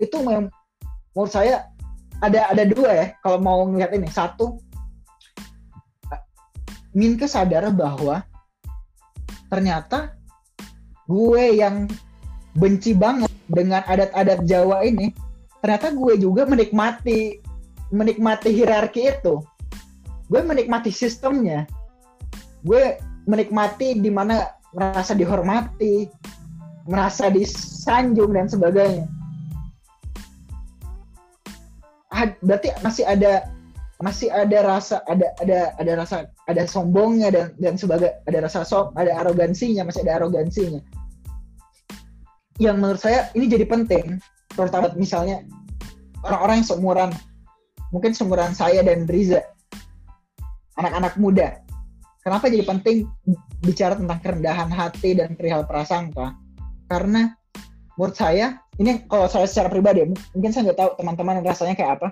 [0.00, 1.68] Itu menurut saya
[2.24, 4.60] ada ada dua ya kalau mau ngeliat ini satu
[6.90, 8.26] Minke sadar bahwa
[9.46, 10.18] ternyata
[11.06, 11.86] gue yang
[12.60, 15.16] benci banget dengan adat-adat Jawa ini
[15.64, 17.40] ternyata gue juga menikmati
[17.90, 19.42] menikmati hierarki itu.
[20.30, 21.66] Gue menikmati sistemnya.
[22.62, 26.06] Gue menikmati di mana merasa dihormati
[26.86, 29.10] merasa disanjung dan sebagainya.
[32.44, 33.48] Berarti masih ada
[34.00, 36.16] masih ada rasa ada ada ada rasa
[36.48, 40.80] ada sombongnya dan dan sebagai ada rasa som ada arogansinya masih ada arogansinya
[42.60, 44.20] yang menurut saya ini jadi penting
[44.52, 45.40] terutama misalnya
[46.20, 47.10] orang-orang yang seumuran
[47.88, 49.40] mungkin seumuran saya dan Riza
[50.76, 51.64] anak-anak muda.
[52.20, 53.08] Kenapa jadi penting
[53.64, 56.36] bicara tentang kerendahan hati dan perihal prasangka?
[56.84, 57.32] Karena
[57.96, 60.04] menurut saya ini kalau saya secara pribadi
[60.36, 62.08] mungkin saya nggak tahu teman-teman rasanya kayak apa.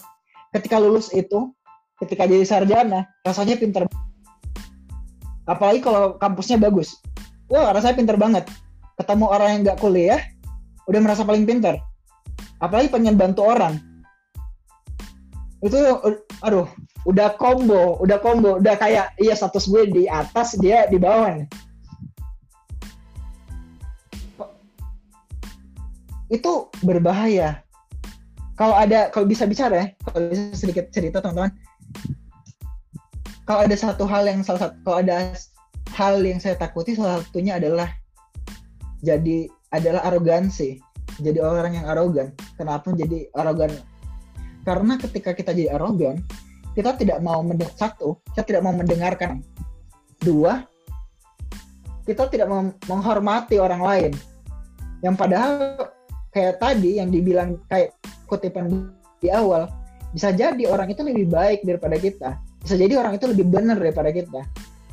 [0.56, 1.52] Ketika lulus itu
[2.00, 3.84] ketika jadi sarjana rasanya pinter.
[5.44, 6.96] Apalagi kalau kampusnya bagus.
[7.52, 8.48] Wah rasanya pinter banget.
[8.96, 10.20] Ketemu orang yang nggak kuliah
[10.88, 11.76] udah merasa paling pinter
[12.58, 13.78] apalagi pengen bantu orang.
[15.58, 15.74] Itu
[16.42, 16.66] aduh
[17.06, 18.58] udah combo udah combo.
[18.58, 21.48] Udah kayak iya status gue di atas dia di bawah nih.
[26.28, 27.64] Itu berbahaya.
[28.58, 31.54] Kalau ada, kalau bisa bicara ya, kalau bisa sedikit cerita teman-teman.
[33.46, 35.32] Kalau ada satu hal yang salah satu, kalau ada
[35.94, 37.88] hal yang saya takuti salah satunya adalah
[39.00, 40.80] jadi adalah arogansi.
[41.18, 42.30] jadi orang yang arogan.
[42.54, 43.72] Kenapa jadi arogan?
[44.62, 46.22] Karena ketika kita jadi arogan
[46.76, 49.42] kita tidak mau mendengar satu kita tidak mau mendengarkan.
[50.22, 50.62] Dua
[52.06, 52.48] kita tidak
[52.86, 54.12] menghormati orang lain.
[55.02, 55.52] Yang padahal
[56.30, 57.96] kayak tadi yang dibilang kayak
[58.30, 59.66] kutipan di awal
[60.14, 62.30] bisa jadi orang itu lebih baik daripada kita.
[62.62, 64.40] Bisa jadi orang itu lebih benar daripada kita.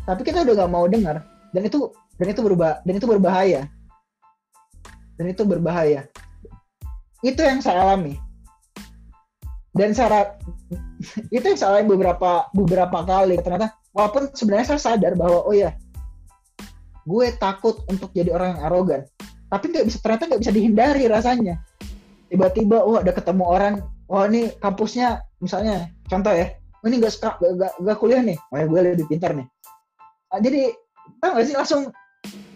[0.05, 1.21] Tapi kita udah gak mau dengar
[1.55, 3.67] dan itu dan itu berubah dan itu berbahaya
[5.15, 6.07] dan itu berbahaya.
[7.23, 8.19] Itu yang saya alami.
[9.75, 10.35] Dan saya
[11.35, 13.39] itu yang saya alami beberapa beberapa kali.
[13.39, 15.75] Ternyata walaupun sebenarnya saya sadar bahwa oh ya
[17.05, 19.01] gue takut untuk jadi orang yang arogan.
[19.49, 21.55] Tapi nggak bisa ternyata nggak bisa dihindari rasanya.
[22.27, 23.73] Tiba-tiba oh ada ketemu orang
[24.11, 28.37] oh ini kampusnya misalnya contoh ya oh, ini gak, gak, gak, kuliah nih.
[28.51, 29.47] Oh ya gue lebih pintar nih.
[30.29, 30.73] Nah, jadi
[31.21, 31.81] tau gak sih langsung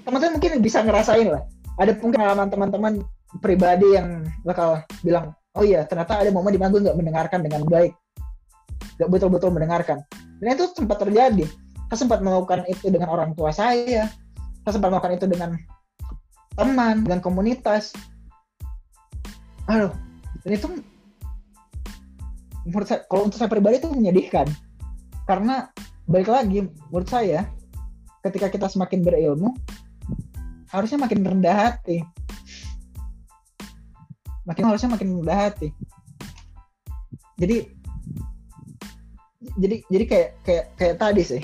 [0.03, 1.45] teman-teman mungkin bisa ngerasain lah
[1.79, 2.93] ada mungkin pengalaman teman-teman
[3.39, 7.63] pribadi yang bakal bilang oh iya ternyata ada momen di mana gue nggak mendengarkan dengan
[7.65, 7.95] baik.
[8.99, 9.97] Nggak betul-betul mendengarkan.
[10.43, 11.47] Dan itu sempat terjadi.
[11.89, 14.11] Saya sempat melakukan itu dengan orang tua saya.
[14.67, 15.55] Saya sempat melakukan itu dengan
[16.59, 17.95] teman dengan komunitas.
[19.71, 19.95] Aduh
[20.43, 20.67] dan itu
[22.67, 24.51] menurut saya kalau untuk saya pribadi itu menyedihkan.
[25.23, 25.71] Karena
[26.09, 27.47] balik lagi menurut saya
[28.25, 29.55] ketika kita semakin berilmu
[30.69, 32.05] harusnya makin rendah hati.
[34.45, 35.69] Makin harusnya makin rendah hati.
[37.37, 37.57] Jadi
[39.59, 41.41] jadi jadi kayak kayak kayak tadi sih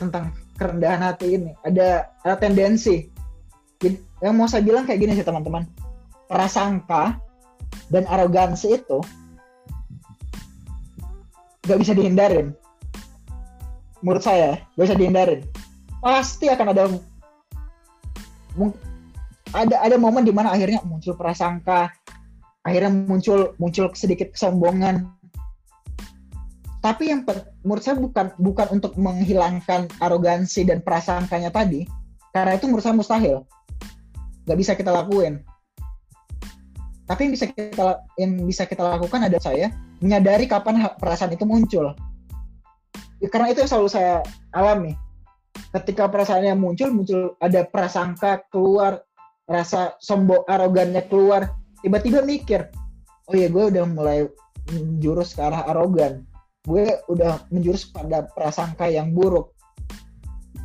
[0.00, 1.50] tentang kerendahan hati ini.
[1.62, 3.06] Ada ada tendensi.
[3.76, 5.68] Jadi, yang mau saya bilang kayak gini sih teman-teman.
[6.26, 7.20] Prasangka
[7.92, 8.98] dan arogansi itu
[11.68, 12.56] gak bisa dihindarin.
[14.00, 15.44] Menurut saya gak bisa dihindarin.
[16.00, 16.88] Pasti akan ada
[19.54, 21.92] ada ada momen di mana akhirnya muncul prasangka
[22.66, 25.06] akhirnya muncul muncul sedikit kesombongan.
[26.82, 27.26] Tapi yang
[27.66, 31.86] menurut saya bukan bukan untuk menghilangkan arogansi dan prasangkanya tadi
[32.34, 33.46] karena itu menurut saya mustahil.
[34.46, 35.42] Nggak bisa kita lakuin.
[37.06, 39.70] Tapi yang bisa kita yang bisa kita lakukan ada saya
[40.02, 41.94] menyadari kapan perasaan itu muncul.
[43.22, 44.20] Ya, karena itu yang selalu saya
[44.52, 44.92] alami
[45.74, 49.02] ketika perasaannya muncul muncul ada prasangka keluar
[49.46, 51.54] rasa sombong arogannya keluar.
[51.84, 52.66] Tiba-tiba mikir
[53.30, 54.26] oh ya gue udah mulai
[54.72, 56.26] menjurus ke arah arogan.
[56.66, 59.54] Gue udah menjurus pada prasangka yang buruk.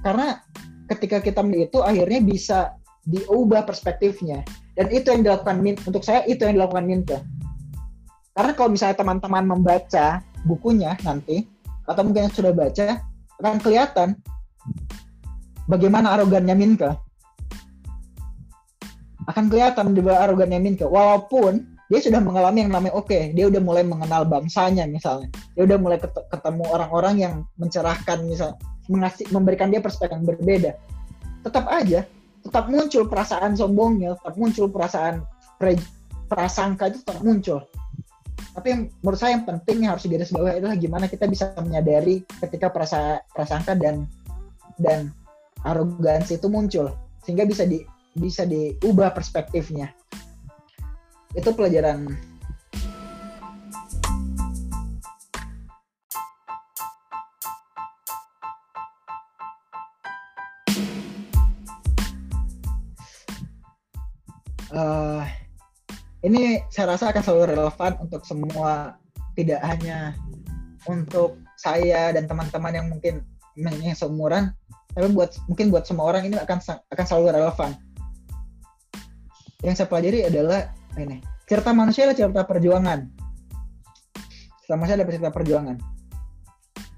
[0.02, 0.42] Karena
[0.90, 2.60] ketika kita itu akhirnya bisa
[3.06, 4.42] diubah perspektifnya.
[4.74, 7.20] Dan itu yang dilakukan Min untuk saya itu yang dilakukan Minta
[8.36, 11.44] karena kalau misalnya teman-teman membaca bukunya nanti
[11.84, 13.04] atau mungkin yang sudah baca
[13.44, 14.16] akan kelihatan
[15.72, 17.00] bagaimana arogannya Minka
[19.32, 23.12] akan kelihatan di arogannya Minka walaupun dia sudah mengalami yang namanya oke.
[23.12, 25.28] Okay, dia udah mulai mengenal bangsanya misalnya.
[25.60, 28.56] Dia udah mulai ketemu orang-orang yang mencerahkan misal
[28.88, 30.72] mengasih memberikan dia perspektif yang berbeda.
[31.44, 32.08] Tetap aja
[32.42, 35.22] tetap muncul perasaan sombongnya, tetap muncul perasaan
[35.62, 35.78] pre,
[36.26, 37.60] prasangka itu tetap muncul.
[38.52, 42.74] Tapi yang, menurut saya yang penting yang harus digaris adalah gimana kita bisa menyadari ketika
[42.74, 44.10] perasa, prasangka dan
[44.82, 45.14] dan
[45.66, 46.90] arogansi itu muncul
[47.22, 47.82] sehingga bisa di
[48.18, 49.94] bisa diubah perspektifnya.
[51.32, 52.12] Itu pelajaran
[64.76, 65.24] uh,
[66.24, 68.98] ini saya rasa akan selalu relevan untuk semua
[69.36, 70.16] tidak hanya
[70.90, 73.22] untuk saya dan teman-teman yang mungkin
[73.56, 74.52] yang seumuran
[74.92, 76.60] tapi buat mungkin buat semua orang ini akan
[76.92, 77.72] akan selalu relevan.
[79.64, 80.60] Yang saya pelajari adalah
[81.00, 81.24] ini.
[81.48, 83.00] Cerita manusia adalah cerita perjuangan.
[84.64, 85.78] Cerita manusia adalah cerita perjuangan.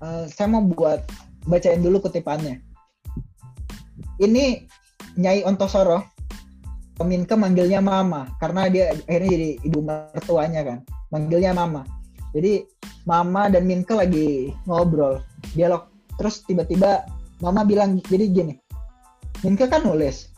[0.04, 1.06] Uh, saya mau buat
[1.46, 2.60] bacain dulu kutipannya.
[4.22, 4.70] Ini
[5.14, 6.14] Nyai Ontosoro
[7.02, 10.80] Minke manggilnya mama karena dia akhirnya jadi ibu mertuanya kan.
[11.10, 11.84] Manggilnya mama.
[12.32, 12.64] Jadi
[13.04, 15.20] mama dan Minke lagi ngobrol
[15.58, 15.90] dialog.
[16.22, 17.04] Terus tiba-tiba
[17.44, 18.56] mama bilang jadi gini
[19.44, 20.32] Minke kan nulis.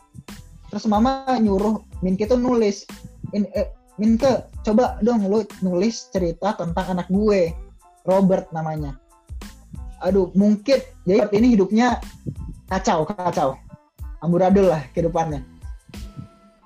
[0.68, 2.82] Terus mama nyuruh Minke tuh nulis.
[3.30, 7.54] In, eh, Minke coba dong lu nulis cerita tentang anak gue.
[8.02, 8.98] Robert namanya.
[10.02, 12.02] Aduh mungkin jadi ini hidupnya
[12.66, 13.54] kacau kacau.
[14.26, 15.46] Amburadul lah kehidupannya.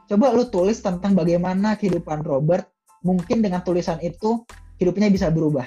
[0.09, 2.67] Coba lu tulis tentang bagaimana kehidupan Robert.
[3.05, 4.45] Mungkin dengan tulisan itu
[4.81, 5.65] hidupnya bisa berubah.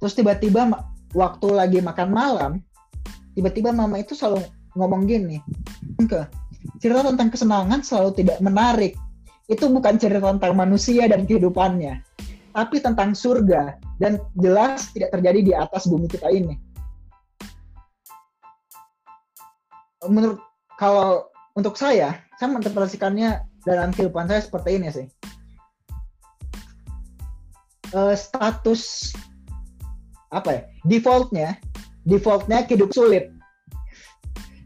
[0.00, 0.68] Terus tiba-tiba
[1.14, 2.52] waktu lagi makan malam
[3.38, 4.42] tiba-tiba mama itu selalu
[4.74, 5.38] ngomong gini
[6.10, 6.26] ke
[6.82, 8.92] cerita tentang kesenangan selalu tidak menarik.
[9.44, 12.00] Itu bukan cerita tentang manusia dan kehidupannya,
[12.56, 16.56] tapi tentang surga dan jelas tidak terjadi di atas bumi kita ini.
[20.08, 20.40] Menurut
[20.80, 25.06] kalau untuk saya, saya menginterpretasikannya dalam kehidupan saya seperti ini sih.
[27.92, 29.12] Uh, status
[30.34, 30.60] apa ya?
[30.84, 31.62] Defaultnya,
[32.02, 33.30] defaultnya hidup sulit.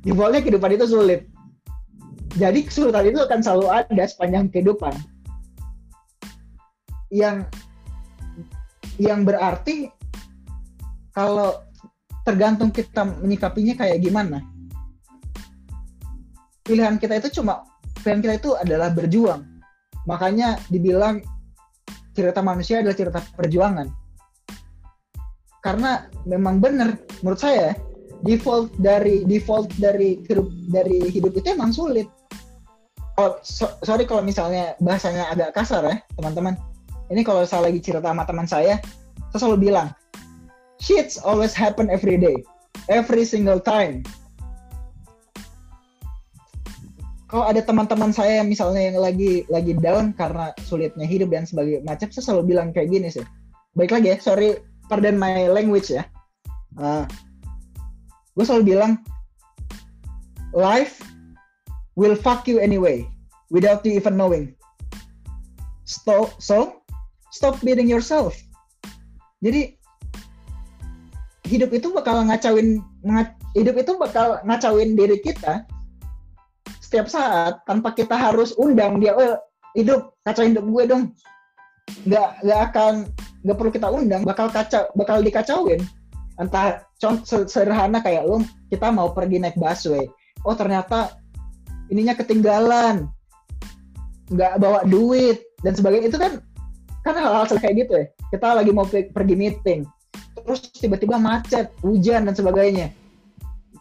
[0.02, 1.28] Defaultnya kehidupan itu sulit
[2.38, 4.94] jadi kesulitan itu akan selalu ada sepanjang kehidupan
[7.10, 7.42] yang
[9.00, 9.90] yang berarti
[11.10, 11.58] kalau
[12.22, 14.44] tergantung kita menyikapinya kayak gimana
[16.62, 17.66] pilihan kita itu cuma
[18.04, 19.42] pilihan kita itu adalah berjuang
[20.06, 21.24] makanya dibilang
[22.14, 23.88] cerita manusia adalah cerita perjuangan
[25.62, 27.74] karena memang benar menurut saya
[28.22, 32.06] default dari default dari hidup dari hidup itu emang sulit.
[33.18, 36.54] Oh, so, sorry kalau misalnya bahasanya agak kasar ya teman-teman.
[37.08, 38.78] Ini kalau saya lagi cerita sama teman saya
[39.34, 39.90] saya selalu bilang
[40.78, 42.38] shits always happen every day
[42.86, 44.06] every single time.
[47.28, 52.08] Kalau ada teman-teman saya misalnya yang lagi lagi down karena sulitnya hidup dan sebagainya macam
[52.08, 53.26] saya selalu bilang kayak gini sih.
[53.76, 54.56] Baik lagi ya sorry
[54.88, 56.08] pardon my language ya
[56.80, 57.04] uh,
[58.34, 58.92] gue selalu bilang
[60.56, 61.04] life
[61.98, 63.04] will fuck you anyway
[63.50, 64.54] without you even knowing.
[65.84, 66.84] So, so
[67.34, 68.36] stop beating yourself.
[69.42, 69.78] Jadi
[71.48, 72.84] hidup itu bakal ngacauin
[73.56, 75.64] hidup itu bakal ngacauin diri kita
[76.84, 79.40] setiap saat tanpa kita harus undang dia oh,
[79.72, 81.04] hidup kacauin hidup gue dong
[82.04, 82.94] nggak nggak akan
[83.46, 85.82] nggak perlu kita undang bakal kacau bakal dikacauin.
[86.38, 90.06] Entah contoh sederhana kayak lo kita mau pergi naik busway.
[90.46, 91.18] Oh ternyata
[91.90, 93.10] ininya ketinggalan.
[94.30, 96.10] Nggak bawa duit dan sebagainya.
[96.10, 96.42] Itu kan
[97.02, 98.06] kan hal-hal kayak gitu ya.
[98.34, 99.80] Kita lagi mau pergi meeting.
[100.38, 102.94] Terus tiba-tiba macet hujan dan sebagainya.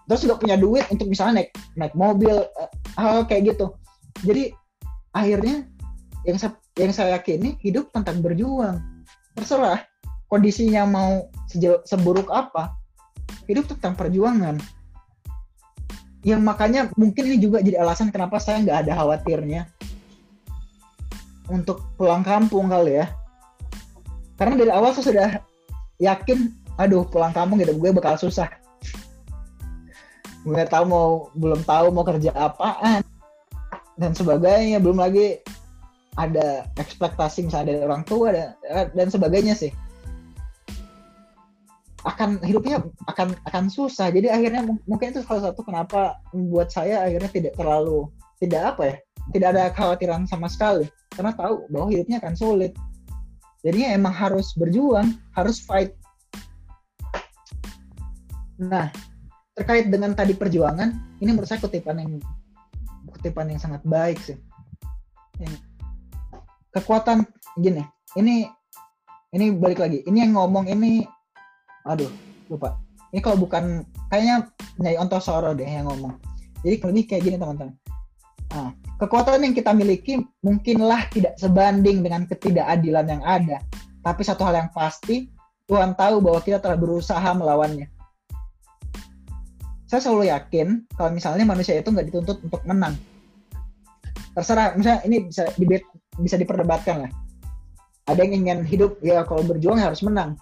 [0.07, 3.75] Terus juga punya duit untuk misalnya naik naik mobil eh, hal kayak gitu.
[4.25, 4.49] Jadi
[5.13, 5.67] akhirnya
[6.25, 8.96] yang saya yang saya yakini hidup tentang berjuang
[9.37, 9.85] terserah
[10.27, 11.29] kondisinya mau
[11.85, 12.73] seburuk apa
[13.47, 14.57] hidup tentang perjuangan.
[16.25, 19.69] Yang makanya mungkin ini juga jadi alasan kenapa saya nggak ada khawatirnya
[21.47, 23.07] untuk pulang kampung kali ya.
[24.35, 25.29] Karena dari awal saya sudah
[26.01, 28.51] yakin aduh pulang kampung gitu gue bakal susah.
[30.43, 33.01] Gue tahu mau belum tahu mau kerja apaan
[33.97, 35.41] dan sebagainya belum lagi
[36.17, 38.49] ada ekspektasi misalnya dari orang tua dan,
[38.97, 39.71] dan sebagainya sih.
[42.05, 44.09] Akan hidupnya akan akan susah.
[44.09, 48.95] Jadi akhirnya mungkin itu salah satu kenapa membuat saya akhirnya tidak terlalu tidak apa ya
[49.33, 50.89] tidak ada kekhawatiran sama sekali.
[51.13, 52.73] Karena tahu bahwa hidupnya akan sulit.
[53.61, 55.93] Jadinya emang harus berjuang harus fight.
[58.57, 58.89] Nah
[59.57, 62.21] terkait dengan tadi perjuangan ini menurut saya kutipan yang
[63.09, 64.37] kutipan yang sangat baik sih
[66.77, 67.25] kekuatan
[67.57, 67.81] gini
[68.15, 68.45] ini
[69.33, 71.03] ini balik lagi ini yang ngomong ini
[71.87, 72.09] aduh
[72.51, 72.79] lupa.
[73.11, 76.19] Ini kalau bukan kayaknya Nyai Ontosoro deh yang ngomong.
[76.63, 77.75] Jadi lebih kayak gini teman-teman.
[78.47, 83.63] Nah, kekuatan yang kita miliki mungkinlah tidak sebanding dengan ketidakadilan yang ada.
[84.03, 85.27] Tapi satu hal yang pasti
[85.67, 87.91] Tuhan tahu bahwa kita telah berusaha melawannya.
[89.87, 92.95] Saya selalu yakin kalau misalnya manusia itu nggak dituntut untuk menang.
[94.35, 95.83] Terserah misalnya ini bisa dibet,
[96.21, 97.11] bisa diperdebatkan lah.
[98.07, 100.39] Ada yang ingin hidup ya kalau berjuang harus menang.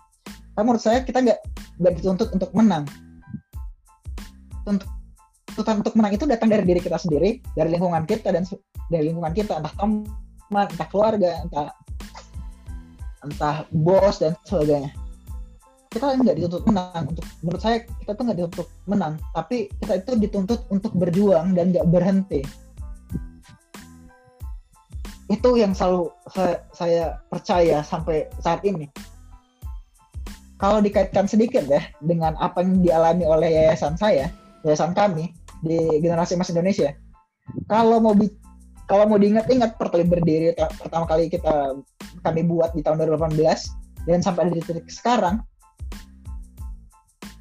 [0.56, 1.40] Tapi menurut saya kita nggak
[1.82, 2.86] nggak dituntut untuk menang.
[4.64, 8.46] Tuntutan untuk menang itu datang dari diri kita sendiri dari lingkungan kita dan
[8.88, 9.60] dari lingkungan kita.
[9.60, 11.68] Entah teman entah keluarga entah
[13.26, 14.94] entah bos dan sebagainya.
[15.90, 19.14] Kita nggak dituntut menang untuk menurut saya kita tuh nggak dituntut menang.
[19.34, 22.46] Tapi kita itu dituntut untuk berjuang dan nggak berhenti
[25.26, 28.86] itu yang selalu saya, saya percaya sampai saat ini
[30.56, 34.32] kalau dikaitkan sedikit ya dengan apa yang dialami oleh yayasan saya,
[34.64, 36.96] yayasan kami di generasi emas Indonesia.
[37.68, 38.32] Kalau mau bi
[38.88, 41.76] kalau mau diingat-ingat pertama berdiri pertama kali kita
[42.22, 45.42] kami buat di tahun 2018 dan sampai di titik sekarang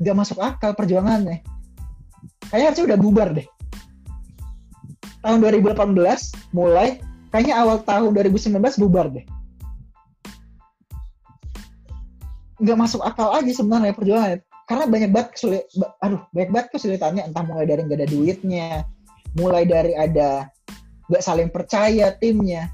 [0.02, 1.44] nggak masuk akal perjuangannya.
[2.50, 3.46] Kayaknya harusnya udah bubar deh.
[5.24, 5.96] Tahun 2018
[6.52, 7.00] mulai,
[7.34, 8.54] kayaknya awal tahun 2019
[8.86, 9.26] bubar deh.
[12.62, 14.38] Nggak masuk akal lagi sebenarnya perjuangan.
[14.70, 15.66] Karena banyak banget kesulit
[15.98, 17.26] aduh banyak banget kesulitannya.
[17.26, 18.86] Entah mulai dari nggak ada duitnya
[19.34, 20.48] mulai dari ada
[21.10, 22.70] gak saling percaya timnya.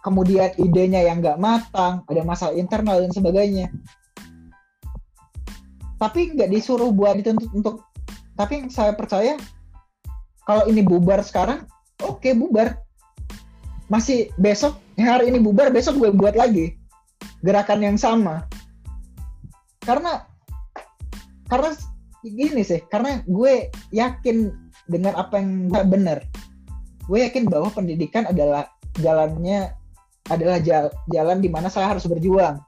[0.00, 3.68] Kemudian idenya yang nggak matang ada masalah internal dan sebagainya.
[6.00, 7.84] Tapi nggak disuruh buat dituntut untuk
[8.36, 9.36] tapi saya percaya
[10.48, 11.68] kalau ini bubar sekarang
[12.00, 12.80] oke okay, bubar
[13.90, 16.78] masih besok hari ini bubar besok gue buat lagi
[17.42, 18.46] gerakan yang sama.
[19.82, 20.24] Karena
[21.50, 21.74] karena
[22.22, 24.54] gini sih karena gue yakin
[24.86, 26.22] dengan apa yang benar
[27.10, 28.70] gue yakin bahwa pendidikan adalah
[29.02, 29.74] jalannya
[30.30, 32.62] adalah jalan, jalan di mana saya harus berjuang.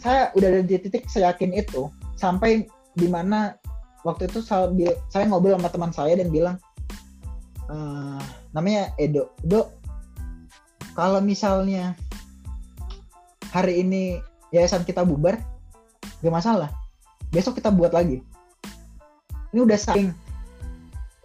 [0.00, 2.64] Saya udah ada di titik saya yakin itu sampai
[2.96, 3.60] di mana
[4.00, 4.72] waktu itu saya,
[5.12, 6.56] saya ngobrol sama teman saya dan bilang
[7.68, 8.16] uh,
[8.50, 9.30] namanya Edo.
[9.42, 9.70] Edo
[10.94, 11.94] kalau misalnya
[13.54, 14.18] hari ini
[14.50, 15.38] yayasan kita bubar
[16.20, 16.70] gak masalah.
[17.30, 18.22] Besok kita buat lagi.
[19.54, 20.10] Ini udah saking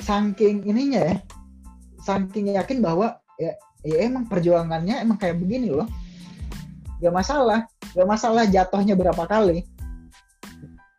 [0.01, 1.15] saking ininya ya.
[2.05, 5.89] Saking yakin bahwa ya, ya emang perjuangannya emang kayak begini loh.
[7.01, 7.65] Gak masalah.
[7.97, 9.65] Gak masalah jatuhnya berapa kali.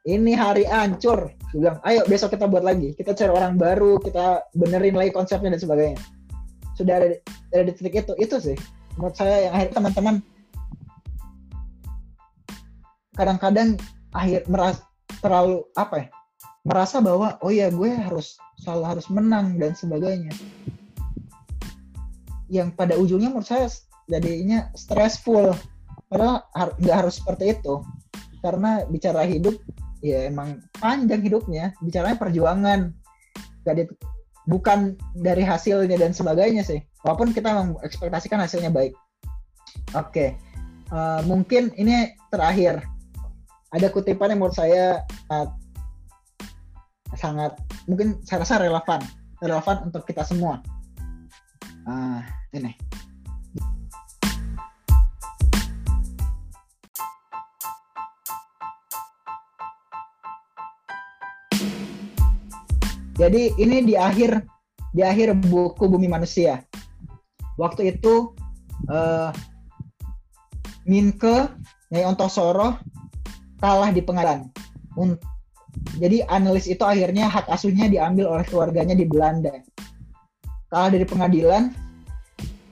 [0.06, 2.94] Ini hari ancur bilang ayo besok kita buat lagi.
[2.94, 5.98] Kita cari orang baru kita benerin lagi konsepnya dan sebagainya
[6.76, 7.06] sudah ada,
[7.64, 8.56] di titik itu itu sih.
[9.00, 10.16] Menurut saya yang akhir teman-teman.
[13.16, 13.80] Kadang-kadang
[14.12, 14.84] akhir merasa
[15.24, 16.08] terlalu apa ya
[16.66, 20.34] merasa bahwa oh ya gue harus selalu harus menang dan sebagainya.
[22.50, 23.70] Yang pada ujungnya menurut saya
[24.10, 25.54] jadinya stressful.
[26.10, 26.42] Padahal
[26.82, 27.86] nggak harus seperti itu.
[28.42, 29.54] Karena bicara hidup
[30.02, 31.70] ya emang panjang hidupnya.
[31.78, 32.90] Bicaranya perjuangan.
[33.62, 33.86] Gak
[34.46, 36.80] bukan dari hasilnya dan sebagainya sih.
[37.02, 38.94] Walaupun kita mengekspektasikan hasilnya baik.
[39.94, 40.10] Oke.
[40.10, 40.28] Okay.
[40.90, 42.82] uh, eh, mungkin ini terakhir.
[43.74, 45.50] Ada kutipan yang menurut saya uh,
[47.18, 47.58] sangat
[47.90, 49.02] mungkin saya rasa relevan.
[49.42, 50.62] Relevan untuk kita semua.
[51.86, 52.18] Uh,
[52.56, 52.74] ini
[63.16, 64.44] Jadi ini di akhir
[64.92, 66.60] di akhir buku Bumi Manusia.
[67.56, 68.36] Waktu itu
[68.92, 69.32] uh,
[70.84, 71.48] Minke
[71.88, 72.76] Nyai Ontosoro
[73.56, 74.52] kalah di pengadilan.
[75.96, 79.64] Jadi analis itu akhirnya hak asuhnya diambil oleh keluarganya di Belanda.
[80.68, 81.72] Kalah dari pengadilan,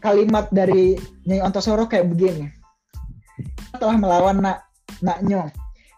[0.05, 2.53] kalimat dari Nyai Ontosoro kayak begini.
[3.81, 4.69] Telah melawan nak
[5.01, 5.49] naknyo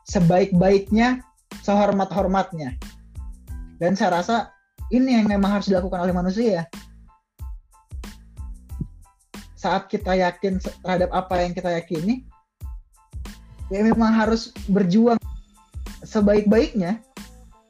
[0.06, 1.18] sebaik-baiknya,
[1.66, 2.78] sehormat-hormatnya
[3.76, 4.50] dan saya rasa
[4.94, 6.68] ini yang memang harus dilakukan oleh manusia
[9.56, 12.22] saat kita yakin terhadap apa yang kita yakini
[13.70, 15.18] ya memang harus berjuang
[16.06, 17.02] sebaik-baiknya.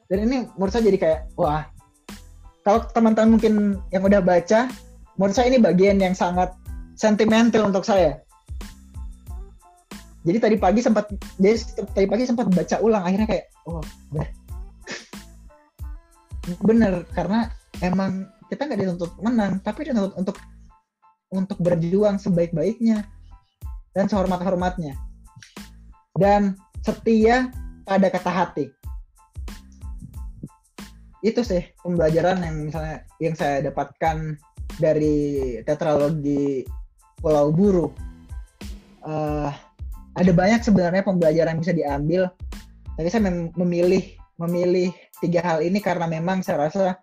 [0.07, 1.67] Dan ini menurut saya jadi kayak wah
[2.63, 3.53] kalau teman-teman mungkin
[3.91, 4.71] yang udah baca
[5.19, 6.53] menurut saya ini bagian yang sangat
[6.95, 8.23] sentimental untuk saya.
[10.23, 11.59] Jadi tadi pagi sempat jadi
[11.91, 13.83] tadi pagi sempat baca ulang akhirnya kayak oh
[14.15, 14.27] udah
[16.63, 17.51] bener karena
[17.83, 20.37] emang kita nggak dituntut menang tapi dituntut untuk
[21.27, 23.03] untuk berjuang sebaik-baiknya
[23.91, 24.95] dan sehormat-hormatnya.
[26.15, 27.51] Dan setia
[27.83, 28.65] pada kata hati.
[31.19, 34.39] Itu sih pembelajaran yang misalnya yang saya dapatkan
[34.79, 36.63] dari tetralogi
[37.19, 37.91] Pulau Buru.
[39.03, 39.51] Uh,
[40.17, 42.21] ada banyak sebenarnya pembelajaran yang bisa diambil
[42.97, 44.89] tapi saya memilih memilih
[45.23, 47.01] tiga hal ini karena memang saya rasa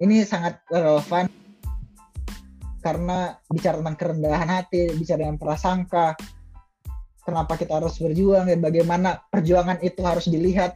[0.00, 1.28] ini sangat relevan
[2.80, 6.16] karena bicara tentang kerendahan hati, bicara dengan prasangka,
[7.20, 10.74] kenapa kita harus berjuang dan bagaimana perjuangan itu harus dilihat.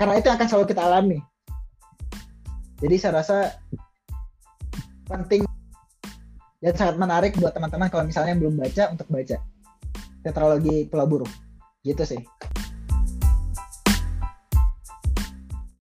[0.00, 1.18] Karena itu akan selalu kita alami.
[2.80, 3.52] Jadi saya rasa
[5.04, 5.44] penting
[6.64, 9.36] dan sangat menarik buat teman-teman kalau misalnya belum baca untuk baca
[10.24, 11.32] tetralogi Pulau Burung.
[11.84, 12.20] Gitu sih.